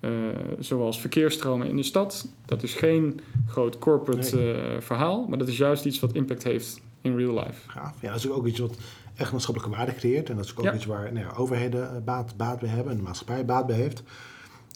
uh, 0.00 0.10
zoals 0.58 1.00
verkeersstromen 1.00 1.68
in 1.68 1.76
de 1.76 1.82
stad. 1.82 2.28
Dat 2.46 2.62
is 2.62 2.74
geen 2.74 3.20
groot 3.46 3.78
corporate 3.78 4.56
verhaal, 4.78 5.26
maar 5.28 5.38
dat 5.38 5.48
is 5.48 5.56
juist 5.56 5.84
iets 5.84 6.00
wat 6.00 6.12
impact 6.12 6.42
heeft 6.42 6.80
in 7.00 7.16
real 7.16 7.34
life. 7.34 7.70
Gaaf. 7.70 8.02
Ja, 8.02 8.08
dat 8.12 8.18
is 8.18 8.30
ook 8.30 8.46
iets 8.46 8.58
wat 8.58 8.76
echt 9.16 9.32
maatschappelijke 9.32 9.76
waarde 9.76 9.94
creëert. 9.94 10.30
En 10.30 10.36
dat 10.36 10.44
is 10.44 10.56
ook 10.56 10.74
iets 10.74 10.84
waar 10.84 11.12
nou 11.12 11.26
ja, 11.26 11.32
overheden 11.36 11.90
eh, 11.90 12.02
baat, 12.04 12.36
baat 12.36 12.60
bij 12.60 12.68
hebben 12.68 12.92
en 12.92 12.98
de 12.98 13.04
maatschappij 13.04 13.44
baat 13.44 13.66
bij 13.66 13.76
heeft. 13.76 14.02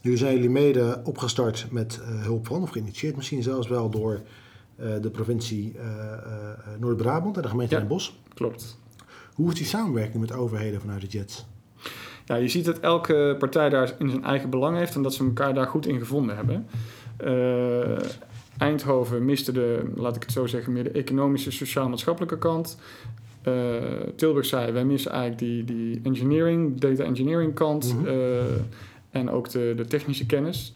Nu 0.03 0.17
zijn 0.17 0.35
jullie 0.35 0.51
mede 0.51 1.01
opgestart 1.05 1.67
met 1.71 2.01
uh, 2.03 2.23
hulp 2.23 2.47
van, 2.47 2.63
of 2.63 2.71
geïnitieerd 2.71 3.17
misschien 3.17 3.43
zelfs 3.43 3.69
wel 3.69 3.91
door 3.91 4.21
uh, 4.81 4.95
de 5.01 5.11
provincie 5.11 5.75
uh, 5.77 5.83
Noord-Brabant 6.79 7.37
en 7.37 7.43
de 7.43 7.49
gemeente 7.49 7.75
ja, 7.75 7.81
Den 7.81 7.89
Bosch. 7.89 8.11
Klopt. 8.35 8.79
Hoe 9.35 9.49
is 9.49 9.55
die 9.55 9.67
samenwerking 9.67 10.21
met 10.21 10.33
overheden 10.33 10.81
vanuit 10.81 11.01
de 11.01 11.07
JETS? 11.07 11.47
Ja, 12.25 12.35
je 12.35 12.49
ziet 12.49 12.65
dat 12.65 12.79
elke 12.79 13.37
partij 13.39 13.69
daar 13.69 13.95
in 13.99 14.11
zijn 14.11 14.25
eigen 14.25 14.51
belang 14.51 14.77
heeft 14.77 14.95
en 14.95 15.03
dat 15.03 15.15
ze 15.15 15.25
elkaar 15.25 15.55
daar 15.55 15.67
goed 15.67 15.87
in 15.87 15.99
gevonden 15.99 16.37
hebben. 16.37 16.67
Eindhoven 18.59 19.25
miste 19.25 19.53
de, 19.53 19.93
laat 19.95 20.17
ik 20.17 20.23
het 20.23 20.33
zo 20.33 20.47
zeggen, 20.47 20.73
meer 20.73 20.85
de 20.85 20.91
economische, 20.91 21.51
sociaal-maatschappelijke 21.51 22.39
kant. 22.39 22.79
Uh, 23.49 23.55
Tilburg 24.17 24.47
zei, 24.47 24.73
wij 24.73 24.85
missen 24.85 25.11
eigenlijk 25.11 25.41
die, 25.41 25.65
die 25.65 26.01
engineering, 26.03 26.81
data 26.81 27.05
engineering 27.05 27.55
kant 27.55 27.95
mhm. 27.95 28.07
uh, 28.07 28.41
en 29.11 29.31
ook 29.31 29.51
de, 29.51 29.73
de 29.77 29.85
technische 29.85 30.27
kennis. 30.27 30.75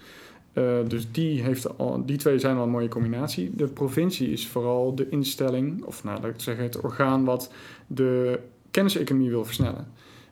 Uh, 0.52 0.64
dus 0.88 1.12
die, 1.12 1.42
heeft 1.42 1.78
al, 1.78 2.02
die 2.06 2.16
twee 2.16 2.38
zijn 2.38 2.56
al 2.56 2.62
een 2.62 2.70
mooie 2.70 2.88
combinatie. 2.88 3.50
De 3.54 3.66
provincie 3.66 4.32
is 4.32 4.48
vooral 4.48 4.94
de 4.94 5.08
instelling, 5.08 5.84
of 5.84 6.04
nou, 6.04 6.20
laat 6.20 6.30
ik 6.30 6.40
zeggen, 6.40 6.64
het 6.64 6.80
orgaan 6.80 7.24
wat 7.24 7.52
de 7.86 8.38
kenniseconomie 8.70 9.30
wil 9.30 9.44
versnellen. 9.44 9.86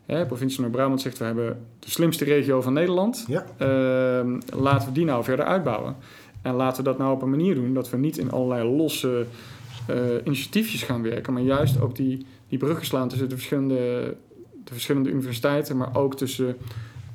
Hè, 0.07 0.27
provincie 0.27 0.61
Noord-Brabant 0.61 1.01
zegt, 1.01 1.19
we 1.19 1.25
hebben 1.25 1.67
de 1.79 1.91
slimste 1.91 2.25
regio 2.25 2.61
van 2.61 2.73
Nederland. 2.73 3.25
Ja. 3.29 3.45
Ehm, 3.57 4.41
laten 4.57 4.89
we 4.89 4.95
die 4.95 5.05
nou 5.05 5.25
verder 5.25 5.45
uitbouwen. 5.45 5.97
En 6.43 6.55
laten 6.55 6.85
we 6.85 6.91
dat 6.91 6.99
nou 6.99 7.13
op 7.15 7.23
een 7.23 7.31
manier 7.31 7.55
doen 7.55 7.75
dat 7.75 7.91
we 7.91 7.97
niet 7.97 8.19
in 8.19 8.31
allerlei 8.31 8.77
losse 8.77 9.27
initiatiefjes 10.25 10.83
gaan 10.83 11.03
werken, 11.03 11.33
maar 11.33 11.43
juist 11.43 11.81
ook 11.81 11.97
die, 11.97 12.27
die 12.49 12.59
bruggen 12.59 12.87
slaan 12.87 13.09
tussen 13.09 13.29
de 13.29 13.35
verschillende, 13.35 14.17
de 14.65 14.73
verschillende 14.73 15.11
universiteiten, 15.11 15.77
maar 15.77 15.97
ook 15.97 16.17
tussen 16.17 16.57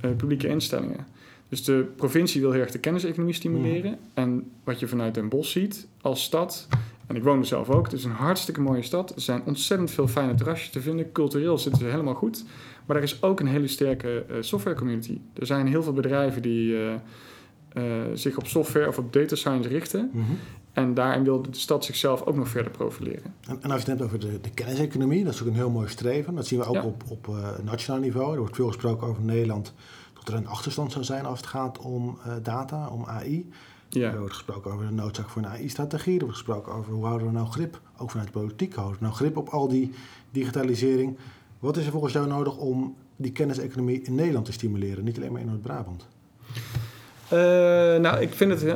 uh, 0.05 0.11
publieke 0.17 0.47
instellingen. 0.47 1.05
Dus 1.49 1.63
de 1.63 1.85
provincie 1.95 2.41
wil 2.41 2.51
heel 2.51 2.61
erg 2.61 2.71
de 2.71 2.79
kenniseconomie 2.79 3.33
stimuleren. 3.33 3.91
Mm. 3.91 3.97
En 4.13 4.51
wat 4.63 4.79
je 4.79 4.87
vanuit 4.87 5.13
Den 5.13 5.29
Bosch 5.29 5.51
ziet 5.51 5.87
als 6.01 6.23
stad, 6.23 6.67
en 7.07 7.15
ik 7.15 7.23
woon 7.23 7.39
er 7.39 7.45
zelf 7.45 7.69
ook, 7.69 7.85
het 7.85 7.93
is 7.93 8.03
een 8.03 8.11
hartstikke 8.11 8.61
mooie 8.61 8.81
stad. 8.81 9.15
Er 9.15 9.21
zijn 9.21 9.41
ontzettend 9.45 9.91
veel 9.91 10.07
fijne 10.07 10.35
terrasjes 10.35 10.69
te 10.69 10.81
vinden. 10.81 11.11
Cultureel 11.11 11.57
zitten 11.57 11.81
ze 11.81 11.87
helemaal 11.87 12.13
goed. 12.13 12.45
Maar 12.85 12.97
er 12.97 13.03
is 13.03 13.23
ook 13.23 13.39
een 13.39 13.47
hele 13.47 13.67
sterke 13.67 14.25
uh, 14.29 14.35
software 14.39 14.75
community. 14.75 15.17
Er 15.33 15.45
zijn 15.45 15.67
heel 15.67 15.83
veel 15.83 15.93
bedrijven 15.93 16.41
die 16.41 16.75
zich 18.13 18.37
op 18.37 18.47
software 18.47 18.87
of 18.87 18.97
op 18.97 19.13
data 19.13 19.35
science 19.35 19.69
richten. 19.69 20.09
Mm 20.13 20.25
en 20.73 20.93
daarin 20.93 21.23
wilde 21.23 21.49
de 21.49 21.57
stad 21.57 21.85
zichzelf 21.85 22.21
ook 22.21 22.35
nog 22.35 22.49
verder 22.49 22.71
profileren. 22.71 23.33
En, 23.47 23.61
en 23.61 23.71
als 23.71 23.83
je 23.83 23.89
het 23.89 23.99
hebt 23.99 24.01
over 24.01 24.19
de, 24.19 24.41
de 24.41 24.49
kenniseconomie, 24.49 25.23
dat 25.23 25.33
is 25.33 25.41
ook 25.41 25.47
een 25.47 25.53
heel 25.53 25.69
mooi 25.69 25.87
streven. 25.87 26.35
Dat 26.35 26.47
zien 26.47 26.59
we 26.59 26.65
ook 26.65 26.83
op, 26.83 27.03
op 27.09 27.27
uh, 27.27 27.57
nationaal 27.63 28.01
niveau. 28.01 28.31
Er 28.31 28.39
wordt 28.39 28.55
veel 28.55 28.67
gesproken 28.67 29.07
over 29.07 29.23
Nederland 29.23 29.73
dat 30.13 30.27
er 30.27 30.33
een 30.33 30.47
achterstand 30.47 30.91
zou 30.91 31.03
zijn 31.03 31.25
als 31.25 31.39
het 31.39 31.47
gaat 31.47 31.79
om 31.79 32.17
uh, 32.27 32.33
data, 32.43 32.87
om 32.87 33.05
AI. 33.05 33.49
Ja. 33.89 34.11
Er 34.11 34.19
wordt 34.19 34.33
gesproken 34.33 34.71
over 34.71 34.85
de 34.85 34.93
noodzaak 34.93 35.29
voor 35.29 35.41
een 35.41 35.47
AI-strategie. 35.47 36.13
Er 36.13 36.25
wordt 36.25 36.37
gesproken 36.37 36.73
over 36.73 36.93
hoe 36.93 37.05
houden 37.05 37.27
we 37.27 37.33
nou 37.33 37.47
grip, 37.47 37.81
ook 37.97 38.09
vanuit 38.09 38.33
de 38.33 38.39
politiek, 38.39 38.73
houden 38.73 38.97
we 38.97 39.03
nou 39.03 39.15
grip 39.15 39.37
op 39.37 39.49
al 39.49 39.67
die 39.67 39.91
digitalisering. 40.31 41.17
Wat 41.59 41.77
is 41.77 41.85
er 41.85 41.91
volgens 41.91 42.13
jou 42.13 42.27
nodig 42.27 42.57
om 42.57 42.95
die 43.15 43.31
kenniseconomie 43.31 44.01
in 44.01 44.15
Nederland 44.15 44.45
te 44.45 44.51
stimuleren, 44.51 45.03
niet 45.03 45.17
alleen 45.17 45.31
maar 45.31 45.41
in 45.41 45.47
Noord-Brabant? 45.47 46.07
Uh, 47.33 47.39
nou, 47.99 48.21
ik 48.21 48.33
vind 48.33 48.51
het. 48.51 48.63
Uh, 48.63 48.73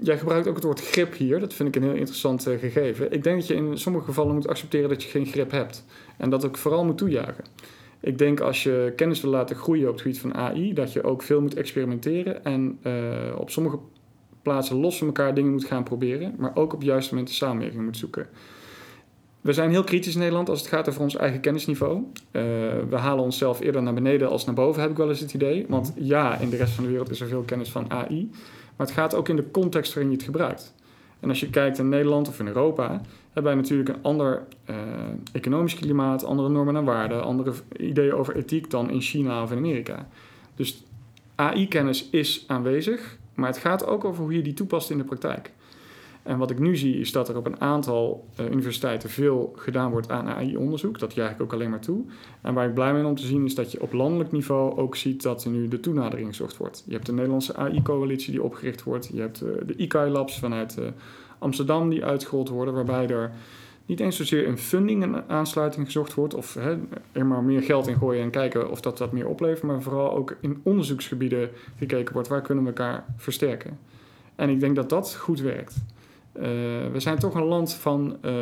jij 0.00 0.18
gebruikt 0.18 0.48
ook 0.48 0.54
het 0.54 0.64
woord 0.64 0.80
grip 0.80 1.14
hier. 1.14 1.40
Dat 1.40 1.54
vind 1.54 1.68
ik 1.68 1.76
een 1.76 1.88
heel 1.88 1.98
interessant 1.98 2.42
gegeven. 2.42 3.12
Ik 3.12 3.22
denk 3.22 3.38
dat 3.38 3.46
je 3.46 3.54
in 3.54 3.78
sommige 3.78 4.04
gevallen 4.04 4.34
moet 4.34 4.48
accepteren 4.48 4.88
dat 4.88 5.02
je 5.02 5.08
geen 5.08 5.26
grip 5.26 5.50
hebt. 5.50 5.84
En 6.16 6.30
dat 6.30 6.46
ook 6.46 6.56
vooral 6.56 6.84
moet 6.84 6.98
toejagen. 6.98 7.44
Ik 8.00 8.18
denk 8.18 8.40
als 8.40 8.62
je 8.62 8.92
kennis 8.96 9.20
wil 9.20 9.30
laten 9.30 9.56
groeien 9.56 9.86
op 9.86 9.92
het 9.92 10.02
gebied 10.02 10.20
van 10.20 10.34
AI, 10.34 10.72
dat 10.74 10.92
je 10.92 11.02
ook 11.02 11.22
veel 11.22 11.40
moet 11.40 11.54
experimenteren 11.54 12.44
en 12.44 12.78
op 13.36 13.50
sommige 13.50 13.78
plaatsen 14.42 14.76
los 14.76 14.98
van 14.98 15.06
elkaar 15.06 15.34
dingen 15.34 15.52
moet 15.52 15.64
gaan 15.64 15.84
proberen, 15.84 16.34
maar 16.38 16.56
ook 16.56 16.72
op 16.72 16.78
het 16.78 16.88
juiste 16.88 17.10
moment 17.14 17.30
de 17.30 17.36
samenwerking 17.36 17.84
moet 17.84 17.96
zoeken. 17.96 18.28
We 19.46 19.52
zijn 19.52 19.70
heel 19.70 19.84
kritisch 19.84 20.12
in 20.14 20.18
Nederland 20.18 20.48
als 20.48 20.58
het 20.58 20.68
gaat 20.68 20.88
over 20.88 21.00
ons 21.00 21.16
eigen 21.16 21.40
kennisniveau. 21.40 21.96
Uh, 21.96 22.42
we 22.90 22.96
halen 22.96 23.24
onszelf 23.24 23.60
eerder 23.60 23.82
naar 23.82 23.94
beneden 23.94 24.28
als 24.28 24.44
naar 24.44 24.54
boven, 24.54 24.80
heb 24.82 24.90
ik 24.90 24.96
wel 24.96 25.08
eens 25.08 25.20
het 25.20 25.34
idee. 25.34 25.64
Want 25.68 25.92
ja, 25.96 26.38
in 26.38 26.50
de 26.50 26.56
rest 26.56 26.72
van 26.72 26.84
de 26.84 26.90
wereld 26.90 27.10
is 27.10 27.20
er 27.20 27.28
veel 27.28 27.42
kennis 27.42 27.70
van 27.70 27.90
AI. 27.90 28.30
Maar 28.76 28.86
het 28.86 28.96
gaat 28.96 29.14
ook 29.14 29.28
in 29.28 29.36
de 29.36 29.50
context 29.50 29.94
waarin 29.94 30.10
je 30.10 30.16
het 30.16 30.26
gebruikt. 30.26 30.74
En 31.20 31.28
als 31.28 31.40
je 31.40 31.50
kijkt 31.50 31.78
in 31.78 31.88
Nederland 31.88 32.28
of 32.28 32.38
in 32.38 32.46
Europa, 32.46 32.88
hebben 33.24 33.42
wij 33.42 33.54
natuurlijk 33.54 33.88
een 33.88 34.02
ander 34.02 34.42
uh, 34.70 34.76
economisch 35.32 35.74
klimaat, 35.74 36.24
andere 36.24 36.48
normen 36.48 36.76
en 36.76 36.84
waarden, 36.84 37.24
andere 37.24 37.52
ideeën 37.76 38.12
over 38.12 38.36
ethiek 38.36 38.70
dan 38.70 38.90
in 38.90 39.00
China 39.00 39.42
of 39.42 39.50
in 39.50 39.56
Amerika. 39.56 40.08
Dus 40.54 40.84
AI-kennis 41.34 42.08
is 42.10 42.44
aanwezig, 42.46 43.18
maar 43.34 43.48
het 43.48 43.58
gaat 43.58 43.86
ook 43.86 44.04
over 44.04 44.22
hoe 44.22 44.34
je 44.34 44.42
die 44.42 44.54
toepast 44.54 44.90
in 44.90 44.98
de 44.98 45.04
praktijk. 45.04 45.52
En 46.26 46.38
wat 46.38 46.50
ik 46.50 46.58
nu 46.58 46.76
zie 46.76 46.98
is 46.98 47.12
dat 47.12 47.28
er 47.28 47.36
op 47.36 47.46
een 47.46 47.60
aantal 47.60 48.28
uh, 48.40 48.50
universiteiten 48.50 49.10
veel 49.10 49.52
gedaan 49.56 49.90
wordt 49.90 50.10
aan 50.10 50.28
AI-onderzoek. 50.28 50.98
Dat 50.98 51.14
juich 51.14 51.30
ik 51.30 51.40
ook 51.40 51.52
alleen 51.52 51.70
maar 51.70 51.80
toe. 51.80 52.04
En 52.40 52.54
waar 52.54 52.68
ik 52.68 52.74
blij 52.74 52.92
ben 52.92 53.04
om 53.04 53.16
te 53.16 53.26
zien 53.26 53.44
is 53.44 53.54
dat 53.54 53.72
je 53.72 53.82
op 53.82 53.92
landelijk 53.92 54.32
niveau 54.32 54.76
ook 54.76 54.96
ziet 54.96 55.22
dat 55.22 55.44
er 55.44 55.50
nu 55.50 55.68
de 55.68 55.80
toenadering 55.80 56.28
gezocht 56.28 56.56
wordt. 56.56 56.82
Je 56.86 56.92
hebt 56.92 57.06
de 57.06 57.12
Nederlandse 57.12 57.56
AI-coalitie 57.56 58.32
die 58.32 58.42
opgericht 58.42 58.82
wordt. 58.82 59.10
Je 59.12 59.20
hebt 59.20 59.42
uh, 59.42 59.48
de 59.66 59.76
ICAI-labs 59.76 60.38
vanuit 60.38 60.76
uh, 60.78 60.86
Amsterdam 61.38 61.88
die 61.88 62.04
uitgerold 62.04 62.48
worden, 62.48 62.74
waarbij 62.74 63.08
er 63.08 63.32
niet 63.86 64.00
eens 64.00 64.16
zozeer 64.16 64.46
in 64.46 64.58
funding 64.58 65.02
en 65.02 65.28
aansluiting 65.28 65.86
gezocht 65.86 66.14
wordt 66.14 66.34
of 66.34 66.54
hè, 66.54 66.76
er 67.12 67.26
maar 67.26 67.42
meer 67.42 67.62
geld 67.62 67.86
in 67.86 67.96
gooien 67.96 68.22
en 68.22 68.30
kijken 68.30 68.70
of 68.70 68.80
dat 68.80 68.98
dat 68.98 69.12
meer 69.12 69.26
oplevert, 69.26 69.62
maar 69.62 69.82
vooral 69.82 70.16
ook 70.16 70.36
in 70.40 70.60
onderzoeksgebieden 70.62 71.50
gekeken 71.78 72.12
wordt 72.12 72.28
waar 72.28 72.42
kunnen 72.42 72.64
we 72.64 72.70
elkaar 72.70 73.04
versterken. 73.16 73.78
En 74.34 74.50
ik 74.50 74.60
denk 74.60 74.76
dat 74.76 74.88
dat 74.90 75.14
goed 75.14 75.40
werkt. 75.40 75.74
Uh, 76.36 76.42
we 76.92 77.00
zijn 77.00 77.18
toch 77.18 77.34
een 77.34 77.44
land 77.44 77.74
van, 77.74 78.16
uh, 78.24 78.32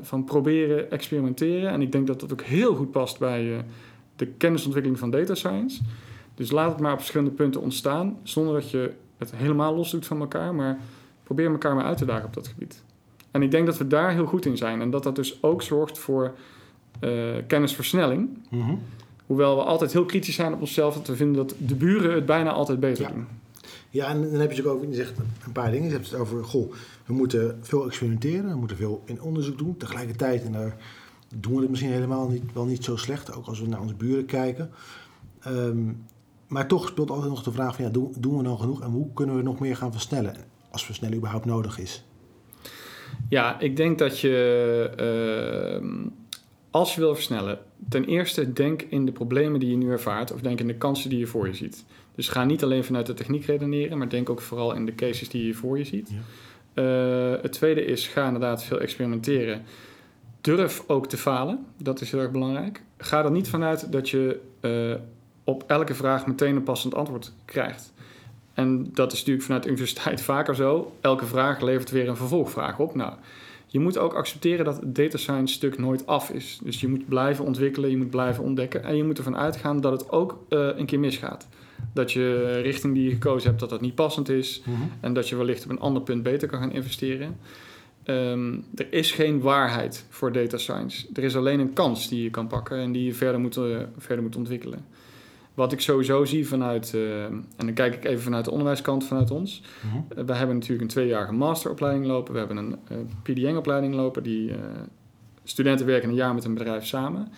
van 0.00 0.24
proberen, 0.24 0.90
experimenteren. 0.90 1.70
En 1.70 1.82
ik 1.82 1.92
denk 1.92 2.06
dat 2.06 2.20
dat 2.20 2.32
ook 2.32 2.42
heel 2.42 2.74
goed 2.74 2.90
past 2.90 3.18
bij 3.18 3.44
uh, 3.44 3.58
de 4.16 4.26
kennisontwikkeling 4.26 4.98
van 4.98 5.10
data 5.10 5.34
science. 5.34 5.82
Dus 6.34 6.50
laat 6.50 6.72
het 6.72 6.80
maar 6.80 6.92
op 6.92 6.98
verschillende 6.98 7.32
punten 7.32 7.60
ontstaan, 7.60 8.18
zonder 8.22 8.54
dat 8.54 8.70
je 8.70 8.92
het 9.18 9.36
helemaal 9.36 9.74
los 9.74 9.90
doet 9.90 10.06
van 10.06 10.20
elkaar. 10.20 10.54
Maar 10.54 10.78
probeer 11.22 11.50
elkaar 11.50 11.74
maar 11.74 11.84
uit 11.84 11.98
te 11.98 12.04
dagen 12.04 12.26
op 12.26 12.34
dat 12.34 12.48
gebied. 12.48 12.82
En 13.30 13.42
ik 13.42 13.50
denk 13.50 13.66
dat 13.66 13.78
we 13.78 13.86
daar 13.86 14.12
heel 14.12 14.26
goed 14.26 14.46
in 14.46 14.56
zijn. 14.56 14.80
En 14.80 14.90
dat 14.90 15.02
dat 15.02 15.16
dus 15.16 15.42
ook 15.42 15.62
zorgt 15.62 15.98
voor 15.98 16.34
kennisversnelling. 17.46 18.28
Mm 18.50 18.62
-hmm. 18.62 18.80
Hoewel 19.26 19.56
we 19.56 19.62
altijd 19.62 19.92
heel 19.92 20.04
kritisch 20.04 20.34
zijn 20.34 20.52
op 20.52 20.60
onszelf, 20.60 20.94
dat 20.94 21.06
we 21.06 21.16
vinden 21.16 21.36
dat 21.36 21.54
de 21.58 21.74
buren 21.74 22.14
het 22.14 22.26
bijna 22.26 22.52
altijd 22.52 22.80
beter 22.80 23.04
ja. 23.04 23.10
doen. 23.10 23.26
Ja, 23.94 24.08
en 24.08 24.30
dan 24.30 24.40
heb 24.40 24.52
je 24.52 24.68
ook, 24.68 24.84
je 24.84 24.94
zegt 24.94 25.18
een 25.44 25.52
paar 25.52 25.70
dingen. 25.70 25.86
Je 25.86 25.92
hebt 25.92 26.10
het 26.10 26.20
over, 26.20 26.44
goh, 26.44 26.72
we 27.06 27.12
moeten 27.12 27.58
veel 27.60 27.86
experimenteren, 27.86 28.50
we 28.50 28.56
moeten 28.56 28.76
veel 28.76 29.02
in 29.04 29.22
onderzoek 29.22 29.58
doen. 29.58 29.76
Tegelijkertijd, 29.76 30.44
en 30.44 30.52
daar 30.52 30.76
doen 31.34 31.54
we 31.54 31.60
het 31.60 31.70
misschien 31.70 31.92
helemaal 31.92 32.28
niet, 32.28 32.52
wel 32.52 32.64
niet 32.64 32.84
zo 32.84 32.96
slecht, 32.96 33.34
ook 33.34 33.46
als 33.46 33.60
we 33.60 33.68
naar 33.68 33.80
onze 33.80 33.94
buren 33.94 34.26
kijken. 34.26 34.70
Um, 35.48 36.04
maar 36.48 36.68
toch 36.68 36.88
speelt 36.88 37.10
altijd 37.10 37.28
nog 37.28 37.42
de 37.42 37.52
vraag 37.52 37.74
van, 37.74 37.84
ja, 37.84 37.90
doen, 37.90 38.14
doen 38.18 38.36
we 38.36 38.42
nou 38.42 38.58
genoeg 38.58 38.82
en 38.82 38.90
hoe 38.90 39.12
kunnen 39.12 39.36
we 39.36 39.42
nog 39.42 39.58
meer 39.58 39.76
gaan 39.76 39.92
versnellen? 39.92 40.36
Als 40.70 40.84
versnelling 40.84 41.18
überhaupt 41.18 41.46
nodig 41.46 41.78
is. 41.78 42.04
Ja, 43.28 43.60
ik 43.60 43.76
denk 43.76 43.98
dat 43.98 44.18
je, 44.20 45.80
uh, 45.80 46.08
als 46.70 46.94
je 46.94 47.00
wil 47.00 47.14
versnellen, 47.14 47.58
ten 47.88 48.04
eerste 48.04 48.52
denk 48.52 48.82
in 48.82 49.06
de 49.06 49.12
problemen 49.12 49.60
die 49.60 49.70
je 49.70 49.76
nu 49.76 49.90
ervaart 49.90 50.32
of 50.32 50.40
denk 50.40 50.60
in 50.60 50.66
de 50.66 50.76
kansen 50.76 51.10
die 51.10 51.18
je 51.18 51.26
voor 51.26 51.46
je 51.46 51.54
ziet. 51.54 51.84
Dus 52.14 52.28
ga 52.28 52.44
niet 52.44 52.62
alleen 52.62 52.84
vanuit 52.84 53.06
de 53.06 53.14
techniek 53.14 53.44
redeneren, 53.44 53.98
maar 53.98 54.08
denk 54.08 54.30
ook 54.30 54.40
vooral 54.40 54.74
in 54.74 54.86
de 54.86 54.94
cases 54.94 55.28
die 55.28 55.46
je 55.46 55.54
voor 55.54 55.78
je 55.78 55.84
ziet. 55.84 56.10
Ja. 56.10 56.20
Uh, 56.74 57.42
het 57.42 57.52
tweede 57.52 57.84
is, 57.84 58.08
ga 58.08 58.26
inderdaad 58.26 58.64
veel 58.64 58.80
experimenteren. 58.80 59.62
Durf 60.40 60.84
ook 60.86 61.08
te 61.08 61.16
falen, 61.16 61.66
dat 61.76 62.00
is 62.00 62.10
heel 62.10 62.20
erg 62.20 62.30
belangrijk. 62.30 62.82
Ga 62.96 63.24
er 63.24 63.30
niet 63.30 63.48
vanuit 63.48 63.92
dat 63.92 64.10
je 64.10 64.40
uh, 64.60 64.94
op 65.44 65.64
elke 65.66 65.94
vraag 65.94 66.26
meteen 66.26 66.56
een 66.56 66.62
passend 66.62 66.94
antwoord 66.94 67.32
krijgt. 67.44 67.92
En 68.54 68.90
dat 68.92 69.12
is 69.12 69.18
natuurlijk 69.18 69.44
vanuit 69.44 69.62
de 69.62 69.68
universiteit 69.68 70.20
vaker 70.32 70.54
zo. 70.54 70.92
Elke 71.00 71.26
vraag 71.26 71.60
levert 71.60 71.90
weer 71.90 72.08
een 72.08 72.16
vervolgvraag 72.16 72.78
op. 72.78 72.94
Nou, 72.94 73.12
je 73.66 73.80
moet 73.80 73.98
ook 73.98 74.14
accepteren 74.14 74.64
dat 74.64 74.80
het 74.80 74.94
data 74.94 75.16
science 75.16 75.54
stuk 75.54 75.78
nooit 75.78 76.06
af 76.06 76.30
is. 76.30 76.60
Dus 76.62 76.80
je 76.80 76.88
moet 76.88 77.08
blijven 77.08 77.44
ontwikkelen, 77.44 77.90
je 77.90 77.96
moet 77.96 78.10
blijven 78.10 78.44
ontdekken. 78.44 78.84
En 78.84 78.96
je 78.96 79.04
moet 79.04 79.18
ervan 79.18 79.36
uitgaan 79.36 79.80
dat 79.80 79.92
het 79.92 80.10
ook 80.10 80.38
uh, 80.48 80.68
een 80.76 80.86
keer 80.86 81.00
misgaat. 81.00 81.48
Dat 81.92 82.12
je 82.12 82.58
richting 82.62 82.94
die 82.94 83.04
je 83.04 83.10
gekozen 83.10 83.48
hebt, 83.48 83.60
dat 83.60 83.70
dat 83.70 83.80
niet 83.80 83.94
passend 83.94 84.28
is. 84.28 84.62
Mm 84.64 84.74
-hmm. 84.74 84.90
En 85.00 85.12
dat 85.12 85.28
je 85.28 85.36
wellicht 85.36 85.64
op 85.64 85.70
een 85.70 85.80
ander 85.80 86.02
punt 86.02 86.22
beter 86.22 86.48
kan 86.48 86.60
gaan 86.60 86.72
investeren. 86.72 87.36
Um, 88.04 88.64
er 88.74 88.92
is 88.92 89.12
geen 89.12 89.40
waarheid 89.40 90.06
voor 90.08 90.32
data 90.32 90.56
science. 90.56 91.06
Er 91.14 91.22
is 91.22 91.36
alleen 91.36 91.60
een 91.60 91.72
kans 91.72 92.08
die 92.08 92.22
je 92.22 92.30
kan 92.30 92.46
pakken 92.46 92.78
en 92.78 92.92
die 92.92 93.04
je 93.04 93.14
verder 93.14 93.40
moet, 93.40 93.56
uh, 93.56 93.76
verder 93.98 94.24
moet 94.24 94.36
ontwikkelen. 94.36 94.84
Wat 95.54 95.72
ik 95.72 95.80
sowieso 95.80 96.24
zie 96.24 96.48
vanuit, 96.48 96.92
uh, 96.94 97.24
en 97.24 97.46
dan 97.56 97.72
kijk 97.72 97.94
ik 97.94 98.04
even 98.04 98.22
vanuit 98.22 98.44
de 98.44 98.50
onderwijskant 98.50 99.04
vanuit 99.04 99.30
ons. 99.30 99.62
Mm 99.82 99.90
-hmm. 99.90 100.06
uh, 100.18 100.24
we 100.24 100.32
hebben 100.32 100.56
natuurlijk 100.56 100.82
een 100.82 100.88
tweejarige 100.88 101.32
masteropleiding 101.32 102.06
lopen. 102.06 102.32
We 102.32 102.38
hebben 102.38 102.56
een 102.56 102.78
PDN-opleiding 103.22 103.94
lopen. 103.94 104.22
Die 104.22 104.52
studenten 105.44 105.86
werken 105.86 106.08
een 106.08 106.14
jaar 106.14 106.34
met 106.34 106.44
een 106.44 106.54
bedrijf 106.54 106.86
samen. 106.86 107.28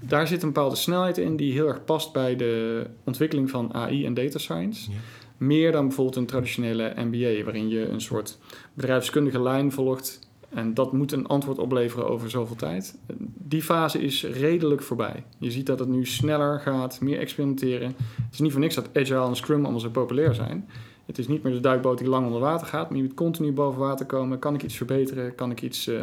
Daar 0.00 0.26
zit 0.26 0.42
een 0.42 0.52
bepaalde 0.52 0.76
snelheid 0.76 1.18
in 1.18 1.36
die 1.36 1.52
heel 1.52 1.66
erg 1.66 1.84
past 1.84 2.12
bij 2.12 2.36
de 2.36 2.86
ontwikkeling 3.04 3.50
van 3.50 3.74
AI 3.74 4.06
en 4.06 4.14
data 4.14 4.38
science. 4.38 4.90
Ja. 4.90 4.96
Meer 5.36 5.72
dan 5.72 5.86
bijvoorbeeld 5.86 6.16
een 6.16 6.26
traditionele 6.26 6.92
MBA, 6.96 7.44
waarin 7.44 7.68
je 7.68 7.88
een 7.88 8.00
soort 8.00 8.38
bedrijfskundige 8.74 9.42
lijn 9.42 9.72
volgt. 9.72 10.28
En 10.48 10.74
dat 10.74 10.92
moet 10.92 11.12
een 11.12 11.26
antwoord 11.26 11.58
opleveren 11.58 12.08
over 12.08 12.30
zoveel 12.30 12.56
tijd. 12.56 12.98
Die 13.34 13.62
fase 13.62 14.02
is 14.02 14.24
redelijk 14.24 14.82
voorbij. 14.82 15.24
Je 15.38 15.50
ziet 15.50 15.66
dat 15.66 15.78
het 15.78 15.88
nu 15.88 16.06
sneller 16.06 16.60
gaat, 16.60 17.00
meer 17.00 17.18
experimenteren. 17.18 17.94
Het 17.96 18.32
is 18.32 18.38
niet 18.38 18.52
voor 18.52 18.60
niks 18.60 18.74
dat 18.74 18.88
Agile 18.94 19.26
en 19.26 19.36
Scrum 19.36 19.62
allemaal 19.62 19.80
zo 19.80 19.90
populair 19.90 20.34
zijn. 20.34 20.68
Het 21.06 21.18
is 21.18 21.28
niet 21.28 21.42
meer 21.42 21.52
de 21.52 21.60
duikboot 21.60 21.98
die 21.98 22.08
lang 22.08 22.26
onder 22.26 22.40
water 22.40 22.66
gaat, 22.66 22.88
maar 22.88 22.98
je 22.98 23.04
moet 23.04 23.14
continu 23.14 23.52
boven 23.52 23.80
water 23.80 24.06
komen. 24.06 24.38
Kan 24.38 24.54
ik 24.54 24.62
iets 24.62 24.76
verbeteren? 24.76 25.34
Kan 25.34 25.50
ik 25.50 25.62
iets, 25.62 25.88
uh, 25.88 26.02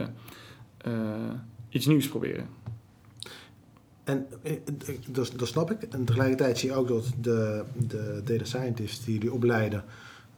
uh, 0.87 0.93
iets 1.69 1.85
nieuws 1.85 2.07
proberen? 2.07 2.47
En 4.05 4.27
dat, 5.07 5.31
dat 5.35 5.47
snap 5.47 5.71
ik. 5.71 5.81
En 5.81 6.05
tegelijkertijd 6.05 6.57
zie 6.57 6.69
je 6.69 6.75
ook 6.75 6.87
dat 6.87 7.05
de, 7.21 7.63
de 7.87 8.21
data 8.23 8.43
scientists 8.43 9.05
die 9.05 9.13
jullie 9.13 9.33
opleiden... 9.33 9.83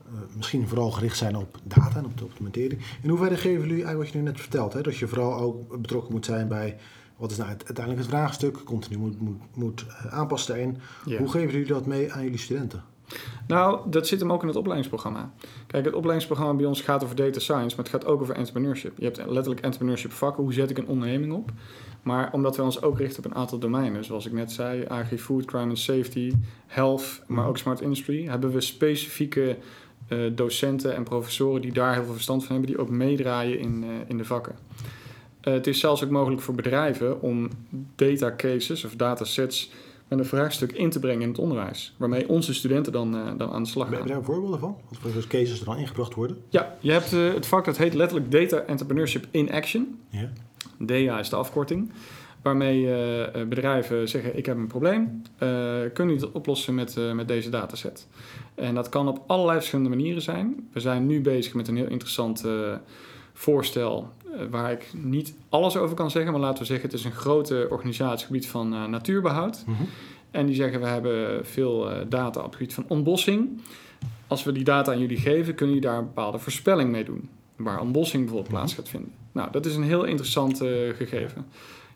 Uh, 0.06 0.14
misschien 0.36 0.68
vooral 0.68 0.92
gericht 0.92 1.18
zijn 1.18 1.36
op 1.36 1.58
data 1.64 1.98
en 1.98 2.06
op 2.06 2.18
de 2.18 2.24
optimalisering. 2.24 2.82
In 3.02 3.10
hoeverre 3.10 3.38
geven 3.38 3.62
jullie 3.62 3.84
eigenlijk 3.84 3.98
wat 3.98 4.10
je 4.10 4.18
nu 4.18 4.24
net 4.24 4.40
vertelt? 4.40 4.74
Hè? 4.74 4.82
Dat 4.82 4.98
je 4.98 5.08
vooral 5.08 5.40
ook 5.40 5.82
betrokken 5.82 6.14
moet 6.14 6.26
zijn 6.26 6.48
bij... 6.48 6.78
wat 7.18 7.32
is 7.32 7.38
nou 7.38 7.50
uiteindelijk 7.50 7.98
het 7.98 8.08
vraagstuk? 8.08 8.64
Continu 8.64 8.98
moet, 8.98 9.22
moet, 9.22 9.42
moet 9.56 9.86
aanpassen 10.10 10.56
daarin. 10.56 10.78
Ja. 11.06 11.18
Hoe 11.18 11.30
geven 11.30 11.52
jullie 11.52 11.68
dat 11.68 11.86
mee 11.86 12.14
aan 12.14 12.24
jullie 12.24 12.38
studenten? 12.38 12.84
Nou, 13.48 13.90
dat 13.90 14.08
zit 14.08 14.20
hem 14.20 14.32
ook 14.32 14.42
in 14.42 14.48
het 14.48 14.58
opleidingsprogramma. 14.58 15.34
Kijk, 15.68 15.86
het 15.86 15.94
opleidingsprogramma 15.94 16.54
bij 16.54 16.66
ons 16.66 16.82
gaat 16.82 17.04
over 17.04 17.16
data 17.16 17.40
science, 17.40 17.76
maar 17.76 17.86
het 17.86 17.94
gaat 17.94 18.06
ook 18.06 18.22
over 18.22 18.36
entrepreneurship. 18.36 18.98
Je 18.98 19.04
hebt 19.04 19.18
letterlijk 19.18 19.62
entrepreneurship 19.62 20.12
vakken. 20.12 20.44
Hoe 20.44 20.54
zet 20.54 20.70
ik 20.70 20.78
een 20.78 20.88
onderneming 20.88 21.34
op? 21.34 21.52
Maar 22.08 22.30
omdat 22.32 22.56
we 22.56 22.62
ons 22.62 22.82
ook 22.82 22.98
richten 22.98 23.24
op 23.24 23.32
een 23.32 23.38
aantal 23.38 23.60
domeinen, 23.60 24.04
zoals 24.04 24.26
ik 24.26 24.32
net 24.32 24.52
zei, 24.52 24.86
agri-food, 24.88 25.46
crime 25.46 25.70
and 25.70 25.80
safety, 25.80 26.34
health, 26.68 27.24
maar 27.26 27.48
ook 27.48 27.58
smart 27.58 27.82
industry, 27.82 28.26
hebben 28.26 28.52
we 28.52 28.62
specifieke 28.62 29.58
uh, 30.10 30.32
docenten 30.36 30.96
en 30.96 31.04
professoren 31.04 31.62
die 31.62 31.72
daar 31.72 31.94
heel 31.94 32.04
veel 32.04 32.14
verstand 32.14 32.46
van 32.46 32.52
hebben, 32.52 32.72
die 32.72 32.82
ook 32.82 32.90
meedraaien 32.90 33.60
in, 33.60 33.84
uh, 33.84 33.90
in 34.08 34.18
de 34.18 34.26
vakken. 34.26 34.56
Uh, 35.42 35.54
het 35.54 35.68
is 35.68 35.80
zelfs 35.80 36.04
ook 36.04 36.10
mogelijk 36.10 36.42
voor 36.42 36.56
bedrijven 36.56 37.22
om 37.22 37.50
data 37.96 38.34
cases 38.38 38.86
of 38.86 38.96
datasets 38.96 39.72
met 40.08 40.20
een 40.20 40.26
vraagstuk 40.26 40.72
in 40.72 40.90
te 40.90 41.00
brengen 41.00 41.22
in 41.22 41.30
het 41.30 41.40
onderwijs. 41.40 41.96
Waarmee 41.98 42.30
onze 42.30 42.54
studenten 42.54 42.92
dan, 42.92 43.16
uh, 43.16 43.32
dan 43.38 43.52
aan 43.52 43.64
de 43.64 43.70
slag 43.70 43.88
gaan. 43.88 43.96
Heb 43.96 44.08
je 44.08 44.14
daar 44.14 44.24
voorbeelden 44.24 44.60
van? 44.60 44.78
Wat 44.90 44.98
voor 45.00 45.12
soort 45.12 45.28
cases 45.28 45.60
er 45.60 45.66
dan 45.66 45.78
ingebracht 45.78 46.14
worden? 46.14 46.38
Ja, 46.50 46.78
je 46.80 46.92
hebt 46.92 47.12
uh, 47.12 47.34
het 47.34 47.48
vak 47.48 47.66
dat 47.66 47.78
heet 47.78 47.94
letterlijk 47.94 48.32
Data 48.32 48.58
Entrepreneurship 48.58 49.26
in 49.32 49.52
Action. 49.52 50.00
Ja. 50.10 50.30
DEA 50.78 51.20
is 51.20 51.30
de 51.30 51.36
afkorting. 51.36 51.92
Waarmee 52.42 52.82
uh, 52.82 53.44
bedrijven 53.48 54.10
zeggen, 54.10 54.38
ik 54.38 54.46
heb 54.46 54.58
een 54.58 54.68
probleem. 54.68 55.22
kunnen 55.94 56.14
jullie 56.14 56.20
dat 56.20 56.32
oplossen 56.32 56.76
met, 56.76 56.98
met 57.14 57.28
deze 57.28 57.50
dataset? 57.50 58.08
En 58.56 58.76
dat 58.76 58.90
kan 58.90 59.08
op 59.08 59.24
allerlei 59.28 59.58
verschillende 59.58 59.96
manieren 59.96 60.22
zijn. 60.22 60.70
We 60.74 60.80
zijn 60.80 61.06
nu 61.06 61.22
bezig 61.22 61.54
met 61.54 61.68
een 61.68 61.76
heel 61.76 61.88
interessant 61.90 62.46
voorstel 63.34 64.14
waar 64.50 64.72
ik 64.72 64.90
niet 64.94 65.34
alles 65.50 65.78
over 65.78 65.96
kan 65.96 66.12
zeggen, 66.12 66.32
maar 66.32 66.42
laten 66.42 66.60
we 66.60 66.66
zeggen, 66.66 66.90
het 66.90 67.00
is 67.00 67.06
een 67.06 67.12
grote 67.12 67.68
organisatiegebied 67.70 68.48
van 68.48 68.74
uh, 68.74 68.86
natuurbehoud. 68.86 69.64
Mm 69.66 69.76
-hmm. 69.76 69.88
En 70.32 70.46
die 70.46 70.56
zeggen, 70.56 70.80
we 70.80 70.88
hebben 70.88 71.46
veel 71.46 71.92
uh, 71.92 71.98
data 72.10 72.40
op 72.40 72.46
het 72.46 72.56
gebied 72.56 72.74
van 72.74 72.86
ontbossing. 72.88 73.62
als 74.28 74.44
we 74.44 74.52
die 74.52 74.64
data 74.64 74.92
aan 74.92 75.00
jullie 75.00 75.18
geven, 75.18 75.56
kunnen 75.56 75.76
jullie 75.76 75.90
daar 75.90 76.00
een 76.00 76.06
bepaalde 76.06 76.38
voorspelling 76.40 76.92
mee 76.92 77.04
doen. 77.04 77.30
Waar 77.56 77.82
ontbossing 77.82 78.24
bijvoorbeeld 78.24 78.52
Mhm. 78.52 78.58
plaats 78.58 78.74
gaat 78.74 78.90
vinden. 78.90 79.12
Nou, 79.38 79.52
dat 79.52 79.66
is 79.66 79.76
een 79.76 79.84
heel 79.84 80.04
interessant 80.04 80.62
eh, 80.62 80.70
gegeven. 80.96 81.46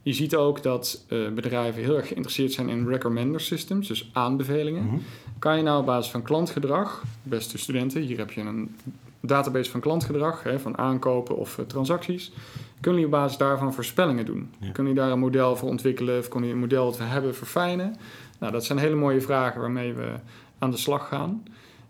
Je 0.02 0.14
ziet 0.14 0.36
ook 0.36 0.64
dat 0.64 1.06
eh, 1.08 1.30
bedrijven 1.30 1.82
heel 1.82 1.96
erg 1.96 2.08
geïnteresseerd 2.08 2.52
zijn 2.52 2.70
in 2.70 2.88
recommender 2.88 3.42
systems, 3.42 3.88
dus 3.88 4.10
aanbevelingen. 4.14 4.84
Mhm. 4.84 4.96
Kan 5.40 5.58
je 5.58 5.64
nou 5.64 5.80
op 5.80 5.86
basis 5.86 6.12
van 6.12 6.22
klantgedrag, 6.22 7.04
beste 7.24 7.58
studenten, 7.58 8.02
hier 8.02 8.18
heb 8.18 8.32
je 8.32 8.42
een 8.42 8.76
database 9.20 9.72
van 9.72 9.80
klantgedrag, 9.80 10.44
hè, 10.44 10.60
van 10.60 10.78
aankopen 10.78 11.38
of 11.38 11.58
eh, 11.58 11.66
transacties. 11.66 12.32
Kunnen 12.80 13.02
jullie 13.02 13.16
op 13.16 13.22
basis 13.22 13.38
daarvan 13.38 13.74
voorspellingen 13.74 14.26
doen? 14.26 14.50
Ja. 14.52 14.72
Kunnen 14.72 14.94
jullie 14.94 15.08
daar 15.08 15.12
een 15.12 15.20
model 15.20 15.56
voor 15.56 15.70
ontwikkelen 15.70 16.18
of 16.20 16.28
kunnen 16.28 16.50
jullie 16.50 16.64
een 16.64 16.70
model 16.70 16.86
dat 16.86 16.98
we 16.98 17.04
hebben 17.04 17.36
verfijnen? 17.36 17.96
Nou, 18.40 18.52
dat 18.52 18.66
zijn 18.66 18.80
hele 18.80 18.96
mooie 18.96 19.22
vragen 19.22 19.62
waarmee 19.62 19.94
we 19.94 20.14
aan 20.60 20.72
de 20.72 20.78
slag 20.78 21.08
gaan. 21.08 21.44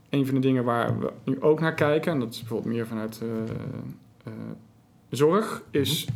Een 0.10 0.25
van 0.25 0.36
de 0.36 0.41
dingen 0.41 0.63
waar 0.63 1.00
we 1.00 1.12
nu 1.24 1.41
ook 1.41 1.60
naar 1.60 1.74
kijken, 1.74 2.12
en 2.12 2.20
dat 2.20 2.34
is 2.34 2.39
bijvoorbeeld 2.39 2.74
meer 2.74 2.88
vanuit 2.88 3.22
zorg, 5.11 5.63
is 5.71 6.07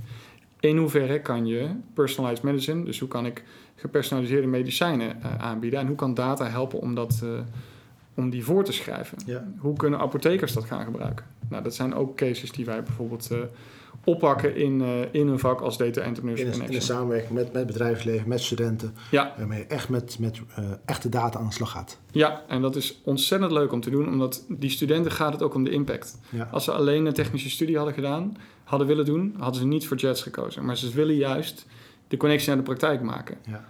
in 0.59 0.77
hoeverre 0.77 1.21
kan 1.21 1.45
je 1.45 1.69
personalized 1.93 2.43
medicine, 2.43 2.83
dus 2.83 2.99
hoe 2.99 3.07
kan 3.07 3.25
ik 3.25 3.43
gepersonaliseerde 3.75 4.47
medicijnen 4.47 5.21
eh, 5.21 5.35
aanbieden 5.37 5.79
en 5.79 5.87
hoe 5.87 5.95
kan 5.95 6.13
data 6.13 6.49
helpen 6.49 6.79
om, 6.79 6.95
dat, 6.95 7.21
eh, 7.23 7.29
om 8.13 8.29
die 8.29 8.43
voor 8.43 8.63
te 8.63 8.71
schrijven? 8.71 9.17
Ja. 9.25 9.47
Hoe 9.57 9.77
kunnen 9.77 9.99
apothekers 9.99 10.53
dat 10.53 10.63
gaan 10.63 10.83
gebruiken? 10.83 11.25
Nou, 11.49 11.63
dat 11.63 11.75
zijn 11.75 11.93
ook 11.93 12.17
cases 12.17 12.51
die 12.51 12.65
wij 12.65 12.83
bijvoorbeeld 12.83 13.31
eh, 13.31 13.39
oppakken 14.05 14.55
in, 14.55 14.81
eh, 14.81 14.87
in 15.11 15.27
een 15.27 15.39
vak 15.39 15.61
als 15.61 15.77
data 15.77 16.01
entrepreneurship 16.01 16.47
In 16.47 16.53
in 16.53 16.59
een, 16.59 16.65
in 16.65 16.73
een 16.73 16.79
action. 16.79 16.95
samenwerking 16.97 17.31
met, 17.33 17.53
met 17.53 17.65
bedrijfsleven, 17.65 18.27
met 18.27 18.41
studenten, 18.41 18.95
Ja, 19.11 19.33
waarmee 19.37 19.59
je 19.59 19.65
echt 19.65 19.89
met, 19.89 20.19
met 20.19 20.41
eh, 20.55 20.63
echte 20.85 21.09
data 21.09 21.39
aan 21.39 21.47
de 21.47 21.53
slag 21.53 21.71
gaat. 21.71 21.97
ja, 22.11 22.43
en 22.47 22.61
dat 22.61 22.75
is 22.75 23.01
ontzettend 23.03 23.51
leuk 23.51 23.71
om 23.71 23.81
te 23.81 23.89
doen, 23.89 24.07
omdat 24.07 24.45
die 24.49 24.69
studenten 24.69 25.11
gaat 25.11 25.33
het 25.33 25.41
ook 25.41 25.53
om 25.53 25.63
de 25.63 25.69
impact. 25.71 26.17
Ja. 26.29 26.49
Als 26.51 26.63
ze 26.63 26.71
alleen 26.71 27.05
een 27.05 27.13
technische 27.13 27.49
studie 27.49 27.75
hadden 27.75 27.93
gedaan, 27.93 28.37
hadden 28.63 28.87
willen 28.87 29.05
doen, 29.05 29.35
hadden 29.37 29.61
ze 29.61 29.67
niet 29.67 29.87
voor 29.87 29.97
JETS 29.97 30.21
gekozen. 30.21 30.65
Maar 30.65 30.77
ze 30.77 30.91
willen 30.91 31.15
juist 31.15 31.65
de 32.07 32.17
connectie 32.17 32.47
naar 32.47 32.57
de 32.57 32.63
praktijk 32.63 33.01
maken. 33.01 33.37
Ja. 33.45 33.65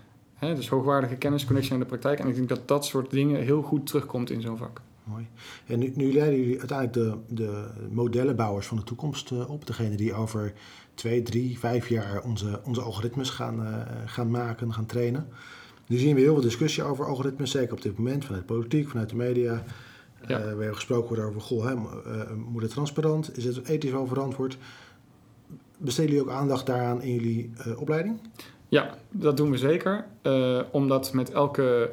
Dus 0.53 0.69
hoogwaardige 0.69 1.15
kennis, 1.15 1.45
connectie 1.45 1.71
naar 1.71 1.79
de 1.81 1.85
praktijk. 1.85 2.19
En 2.19 2.27
ik 2.27 2.35
denk 2.35 2.49
dat 2.49 2.67
dat 2.67 2.85
soort 2.85 3.11
dingen 3.11 3.41
heel 3.41 3.61
goed 3.61 3.85
terugkomt 3.87 4.29
in 4.29 4.41
zo'n 4.41 4.57
vak. 4.57 4.81
Mooi. 5.05 5.27
En 5.65 5.79
nu, 5.79 5.91
nu 5.95 6.13
leiden 6.13 6.39
jullie 6.39 6.59
uiteindelijk 6.59 6.93
de, 6.93 7.35
de 7.35 7.67
modellenbouwers 7.91 8.67
van 8.67 8.77
de 8.77 8.83
toekomst 8.83 9.31
eh, 9.31 9.49
op. 9.49 9.67
Degene 9.67 9.95
die 9.95 10.13
over 10.13 10.53
twee, 10.93 11.21
drie, 11.21 11.59
vijf 11.59 11.89
jaar 11.89 12.21
onze, 12.23 12.59
onze 12.63 12.81
algoritmes 12.81 13.29
gaan, 13.29 13.65
eh, 13.65 13.81
gaan 14.05 14.29
maken, 14.31 14.73
gaan 14.73 14.85
trainen. 14.85 15.27
Nu 15.87 15.97
zien 15.97 16.15
we 16.15 16.21
heel 16.21 16.33
veel 16.33 16.43
discussie 16.43 16.83
over 16.83 17.05
algoritmes, 17.05 17.51
zeker 17.51 17.73
op 17.73 17.81
dit 17.81 17.97
moment, 17.97 18.25
vanuit 18.25 18.47
de 18.47 18.53
politiek, 18.53 18.89
vanuit 18.89 19.09
de 19.09 19.15
media. 19.15 19.63
Ja. 20.27 20.39
Eh, 20.39 20.53
waar 20.53 20.73
gesproken 20.75 21.07
wordt 21.07 21.23
over, 21.23 21.41
goh, 21.41 21.65
hè, 21.65 21.75
mo- 21.75 22.01
moet 22.51 22.61
het 22.61 22.71
transparant? 22.71 23.37
Is 23.37 23.43
het 23.43 23.67
ethisch 23.67 23.91
wel 23.91 24.07
verantwoord? 24.07 24.57
Besteden 25.77 26.11
jullie 26.11 26.27
ook 26.29 26.35
aandacht 26.37 26.65
daaraan 26.65 27.01
in 27.01 27.13
jullie 27.13 27.51
opleiding? 27.77 28.19
Ja, 28.67 28.97
dat 29.11 29.37
doen 29.37 29.51
we 29.51 29.57
zeker. 29.57 30.05
Omdat 30.71 31.13
met 31.13 31.31
elke 31.31 31.91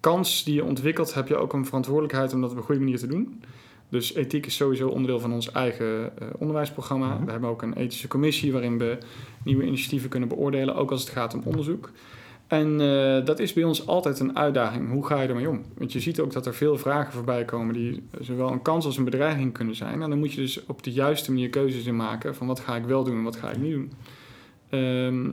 kans 0.00 0.44
die 0.44 0.54
je 0.54 0.64
ontwikkelt, 0.64 1.14
heb 1.14 1.28
je 1.28 1.36
ook 1.36 1.52
een 1.52 1.66
verantwoordelijkheid 1.66 2.32
om 2.32 2.40
dat 2.40 2.50
op 2.50 2.56
een 2.56 2.62
goede 2.62 2.80
manier 2.80 2.98
te 2.98 3.06
doen. 3.06 3.40
Dus 3.88 4.14
ethiek 4.14 4.46
is 4.46 4.56
sowieso 4.56 4.88
onderdeel 4.88 5.20
van 5.20 5.32
ons 5.32 5.52
eigen 5.52 6.18
eh, 6.18 6.28
onderwijsprogramma. 6.38 7.14
Mhm. 7.14 7.24
We 7.24 7.30
hebben 7.30 7.50
ook 7.50 7.62
een 7.62 7.76
ethische 7.76 8.08
commissie 8.08 8.52
waarin 8.52 8.78
we 8.78 8.98
nieuwe 9.44 9.64
initiatieven 9.64 10.08
kunnen 10.08 10.28
beoordelen, 10.28 10.74
ook 10.74 10.90
als 10.90 11.00
het 11.00 11.10
gaat 11.10 11.34
om 11.34 11.42
onderzoek. 11.44 11.90
En 12.46 12.80
eh, 12.80 13.24
dat 13.24 13.38
is 13.38 13.52
bij 13.52 13.64
ons 13.64 13.86
altijd 13.86 14.20
een 14.20 14.36
uitdaging. 14.36 14.90
Hoe 14.90 15.06
ga 15.06 15.20
je 15.20 15.28
ermee 15.28 15.48
om? 15.48 15.62
Want 15.74 15.92
je 15.92 16.00
ziet 16.00 16.20
ook 16.20 16.32
dat 16.32 16.46
er 16.46 16.54
veel 16.54 16.78
vragen 16.78 17.12
voorbij 17.12 17.44
komen 17.44 17.74
die 17.74 18.02
zowel 18.20 18.52
een 18.52 18.62
kans 18.62 18.84
als 18.84 18.96
een 18.96 19.04
bedreiging 19.04 19.52
kunnen 19.52 19.74
zijn. 19.74 20.02
En 20.02 20.10
dan 20.10 20.18
moet 20.18 20.32
je 20.32 20.40
dus 20.40 20.66
op 20.66 20.82
de 20.82 20.92
juiste 20.92 21.30
manier 21.32 21.48
keuzes 21.48 21.86
in 21.86 21.96
maken 21.96 22.34
van 22.34 22.46
wat 22.46 22.60
ga 22.60 22.76
ik 22.76 22.84
wel 22.84 23.04
doen 23.04 23.16
en 23.16 23.22
wat 23.22 23.36
ga 23.36 23.50
ik 23.50 23.58
niet 23.58 23.72
doen. 23.72 23.92
Ehm, 24.68 25.30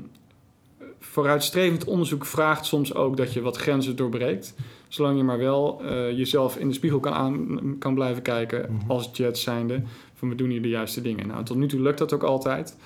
vooruitstrevend 1.11 1.83
onderzoek 1.83 2.25
vraagt 2.25 2.65
soms 2.65 2.93
ook 2.93 3.17
dat 3.17 3.33
je 3.33 3.41
wat 3.41 3.57
grenzen 3.57 3.95
doorbreekt. 3.95 4.53
Zolang 4.87 5.17
je 5.17 5.23
maar 5.23 5.37
wel 5.37 5.81
eh, 5.83 6.17
jezelf 6.17 6.57
in 6.57 6.67
de 6.67 6.73
spiegel 6.73 6.99
kan, 6.99 7.13
aan, 7.13 7.75
kan 7.79 7.93
blijven 7.93 8.21
kijken 8.21 8.65
Mhm. 8.73 8.91
als 8.91 9.09
jet 9.13 9.37
zijnde. 9.37 9.81
Van 10.13 10.29
we 10.29 10.35
doen 10.35 10.49
hier 10.49 10.61
de 10.61 10.69
juiste 10.69 11.01
dingen. 11.01 11.27
Nou, 11.27 11.43
tot 11.43 11.57
nu 11.57 11.67
toe 11.67 11.79
lukt 11.81 11.97
dat 11.97 12.13
ook 12.13 12.23
altijd. 12.23 12.77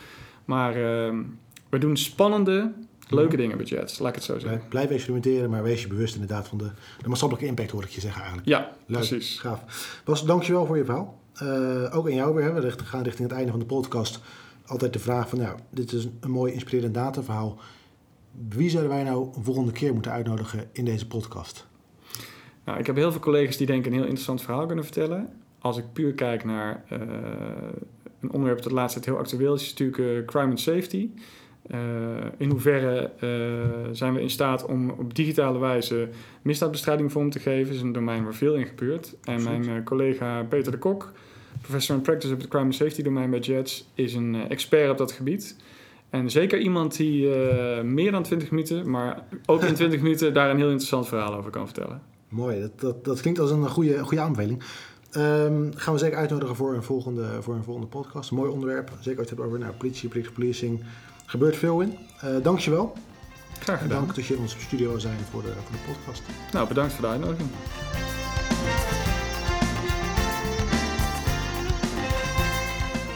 Maar 0.46 0.76
ehm, 0.76 1.18
we 1.70 1.78
doen 1.78 1.98
spannende, 1.98 2.72
leuke 3.10 3.38
dingen 3.38 3.58
met 3.58 3.70
jets, 3.70 4.00
laat 4.00 4.10
ik 4.10 4.16
het 4.16 4.24
zo 4.24 4.40
zeggen. 4.40 4.62
Blijf, 4.70 4.90
experimenteren, 4.90 5.50
maar 5.50 5.64
wees 5.64 5.82
je 5.82 5.88
bewust 5.88 6.14
inderdaad 6.14 6.48
van 6.48 6.58
de, 6.58 6.70
de 7.02 7.08
maatschappelijke 7.08 7.50
impact, 7.50 7.72
hoor 7.72 7.84
ik 7.84 7.90
je 7.90 8.02
zeggen 8.02 8.20
eigenlijk. 8.22 8.50
Ja, 8.50 8.72
Leuk, 8.86 8.98
precies. 9.08 9.40
gaaf. 9.40 10.02
Bas, 10.06 10.26
dankjewel 10.26 10.66
voor 10.66 10.78
je 10.78 10.86
verhaal. 10.86 11.20
Eh, 11.34 11.98
ook 11.98 12.06
aan 12.06 12.14
jou 12.16 12.36
weer. 12.36 12.44
hè. 12.44 12.62
We 12.62 12.72
gaan 12.84 13.04
richting 13.04 13.28
het 13.30 13.38
einde 13.38 13.52
van 13.52 13.60
de 13.60 13.66
podcast. 13.66 14.20
Altijd 14.66 14.94
de 14.94 15.00
vraag 15.00 15.30
van, 15.30 15.40
nou, 15.40 15.58
dit 15.70 15.92
is 15.94 16.08
een 16.20 16.32
mooi 16.32 16.54
inspirerend 16.54 16.94
dataverhaal. 16.94 17.58
Wie 18.32 18.70
zouden 18.70 18.92
wij 18.92 19.04
nou 19.04 19.30
een 19.36 19.44
volgende 19.44 19.72
keer 19.72 19.94
moeten 19.94 20.12
uitnodigen 20.12 20.70
in 20.72 20.86
deze 20.86 21.08
podcast? 21.08 21.68
Nou, 22.64 22.80
ik 22.80 22.86
heb 22.86 22.96
heel 22.96 23.12
veel 23.12 23.22
collega's 23.22 23.58
die 23.58 23.68
denken 23.68 23.88
een 23.92 23.98
heel 23.98 24.08
interessant 24.08 24.42
verhaal 24.42 24.66
kunnen 24.66 24.84
vertellen. 24.84 25.30
Als 25.60 25.78
ik 25.78 25.84
puur 25.94 26.14
kijk 26.14 26.44
naar 26.44 26.84
eh, 26.90 27.00
een 28.22 28.32
onderwerp 28.32 28.62
dat 28.62 28.70
de 28.70 28.76
laatste 28.76 29.00
tijd 29.00 29.12
heel 29.16 29.24
actueel 29.24 29.54
is, 29.54 29.62
is 29.62 29.70
natuurlijk 29.70 29.98
eh, 29.98 30.26
crime 30.26 30.50
and 30.50 30.60
safety. 30.60 31.10
Eh, 31.68 31.80
in 32.38 32.50
hoeverre 32.50 33.12
zijn 33.92 34.14
we 34.14 34.22
in 34.22 34.30
staat 34.30 34.66
om 34.66 34.90
op 34.90 35.16
digitale 35.16 35.60
wijze 35.60 36.10
misdaadbestrijding 36.42 37.12
vorm 37.12 37.30
te 37.30 37.40
geven? 37.40 37.74
is 37.76 37.82
een 37.82 37.92
domein 37.92 38.24
waar 38.24 38.34
veel 38.34 38.56
in 38.56 38.66
gebeurt. 38.66 39.16
En 39.24 39.36
Absoluut. 39.36 39.66
mijn 39.66 39.84
collega 39.84 40.44
Peter 40.44 40.72
de 40.72 40.78
Kok, 40.78 41.12
professor 41.62 41.96
in 41.96 42.02
practice 42.02 42.34
op 42.34 42.40
het 42.40 42.50
crime 42.50 42.66
and 42.66 42.76
safety 42.76 43.02
domein 43.02 43.30
bij 43.30 43.40
JETS, 43.40 43.90
is 43.94 44.14
een 44.14 44.36
expert 44.50 44.90
op 44.90 44.98
dat 44.98 45.12
gebied. 45.12 45.56
En 46.10 46.32
zeker 46.32 46.60
iemand 46.60 46.98
die 46.98 47.34
eh, 47.34 47.84
meer 47.84 48.12
dan 48.12 48.24
20 48.24 48.52
minuten, 48.52 48.90
maar 48.90 49.24
ook 49.46 49.64
in 49.64 49.74
20 49.74 50.02
minuten 50.08 50.34
daar 50.34 50.50
een 50.50 50.58
heel 50.58 50.70
interessant 50.70 51.08
verhaal 51.08 51.36
over 51.36 51.52
kan 51.52 51.66
vertellen. 51.66 52.02
Mooi, 52.30 52.62
dat, 52.62 52.80
dat, 52.80 53.06
dat 53.06 53.22
klinkt 53.22 53.40
als 53.40 53.52
een 53.52 53.70
goede, 53.70 54.00
goede 54.00 54.24
aanbeveling. 54.24 54.64
Ehm, 55.12 55.72
gaan 55.76 55.94
we 55.94 56.00
zeker 56.00 56.18
uitnodigen 56.18 56.56
voor 56.56 56.74
een 56.74 56.84
volgende, 56.84 57.28
voor 57.42 57.56
een 57.56 57.64
volgende 57.64 57.90
podcast. 57.90 58.30
Een 58.30 58.38
mooi 58.38 58.52
onderwerp. 58.52 58.88
Zeker 58.88 59.00
als 59.04 59.06
je 59.14 59.20
het 59.20 59.30
hebt 59.30 59.42
over 59.42 59.60
nou, 59.60 59.74
politie, 59.74 60.10
politie, 60.10 60.32
policing. 60.32 60.84
Gebeurt 61.26 61.56
veel 61.56 61.82
in. 61.82 61.98
Eh 62.22 62.30
dankjewel. 62.44 62.94
Graag 63.60 63.78
En 63.78 63.82
gedaan. 63.82 64.02
dank 64.02 64.16
dat 64.16 64.26
je 64.26 64.34
in 64.34 64.40
onze 64.40 64.60
studio 64.60 64.98
zijn 64.98 65.18
voor 65.32 65.42
de, 65.42 65.48
voor 65.48 65.72
de 65.72 65.94
podcast. 65.94 66.22
Nou, 66.52 66.68
bedankt 66.68 66.94
voor 66.94 67.02
de 67.02 67.12
uitnodiging. 67.12 67.50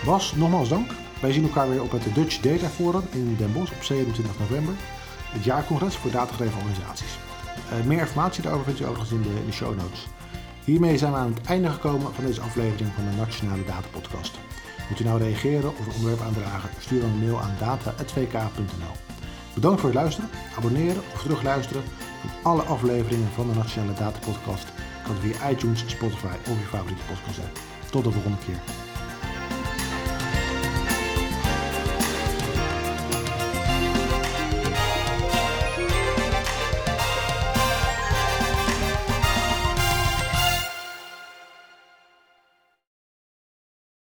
Bas, 0.06 0.36
nogmaals 0.36 0.70
dank. 0.70 1.03
Wij 1.24 1.32
zien 1.32 1.44
elkaar 1.44 1.70
weer 1.70 1.82
op 1.82 1.92
het 1.92 2.16
Dutch 2.16 2.40
Data 2.40 2.68
Forum 2.68 3.04
in 3.12 3.36
Den 3.38 3.54
Bosch 3.54 3.74
op 3.74 3.84
27 3.84 4.40
november. 4.40 4.74
Het 5.32 5.44
jaarcongres 5.44 5.96
voor 5.96 6.12
datagedreven 6.12 6.58
organisaties. 6.58 7.18
Eh, 7.70 7.86
meer 7.86 8.00
informatie 8.00 8.44
daarover 8.44 8.66
vindt 8.66 8.82
u 8.82 8.84
overigens 8.84 9.12
in 9.12 9.22
de, 9.22 9.40
in 9.40 9.46
de 9.46 9.52
show 9.52 9.76
notes. 9.76 10.08
Hiermee 10.64 10.98
zijn 10.98 11.12
we 11.12 11.18
aan 11.18 11.34
het 11.34 11.48
einde 11.48 11.70
gekomen 11.70 12.14
van 12.14 12.26
deze 12.26 12.42
aflevering 12.42 12.90
van 12.96 13.04
de 13.10 13.16
Nationale 13.16 13.64
Data 13.66 13.88
Podcast. 13.92 14.40
Moet 14.90 15.00
u 15.00 15.04
nou 15.04 15.20
reageren 15.20 15.70
of 15.70 15.86
een 15.86 15.94
onderwerp 15.94 16.22
aandragen? 16.22 16.70
Stuur 16.80 17.02
dan 17.02 17.10
een 17.10 17.20
mail 17.20 17.40
aan 17.42 17.56
data.vk.nl. 17.60 18.96
Bedankt 19.54 19.80
voor 19.80 19.90
het 19.90 20.00
luisteren, 20.00 20.30
abonneren 20.58 21.04
of 21.14 21.22
terugluisteren 21.22 21.84
van 22.22 22.52
alle 22.52 22.62
afleveringen 22.62 23.30
van 23.36 23.48
de 23.48 23.56
Nationale 23.56 23.94
Data 23.94 24.20
Podcast. 24.20 24.68
Kan 25.04 25.16
via 25.16 25.50
iTunes, 25.50 25.84
Spotify 25.88 26.36
of 26.50 26.60
je 26.60 26.66
favoriete 26.66 27.04
podcast 27.08 27.40
app. 27.40 27.60
Tot 27.92 28.04
de 28.04 28.12
volgende 28.12 28.38
keer. 28.46 28.93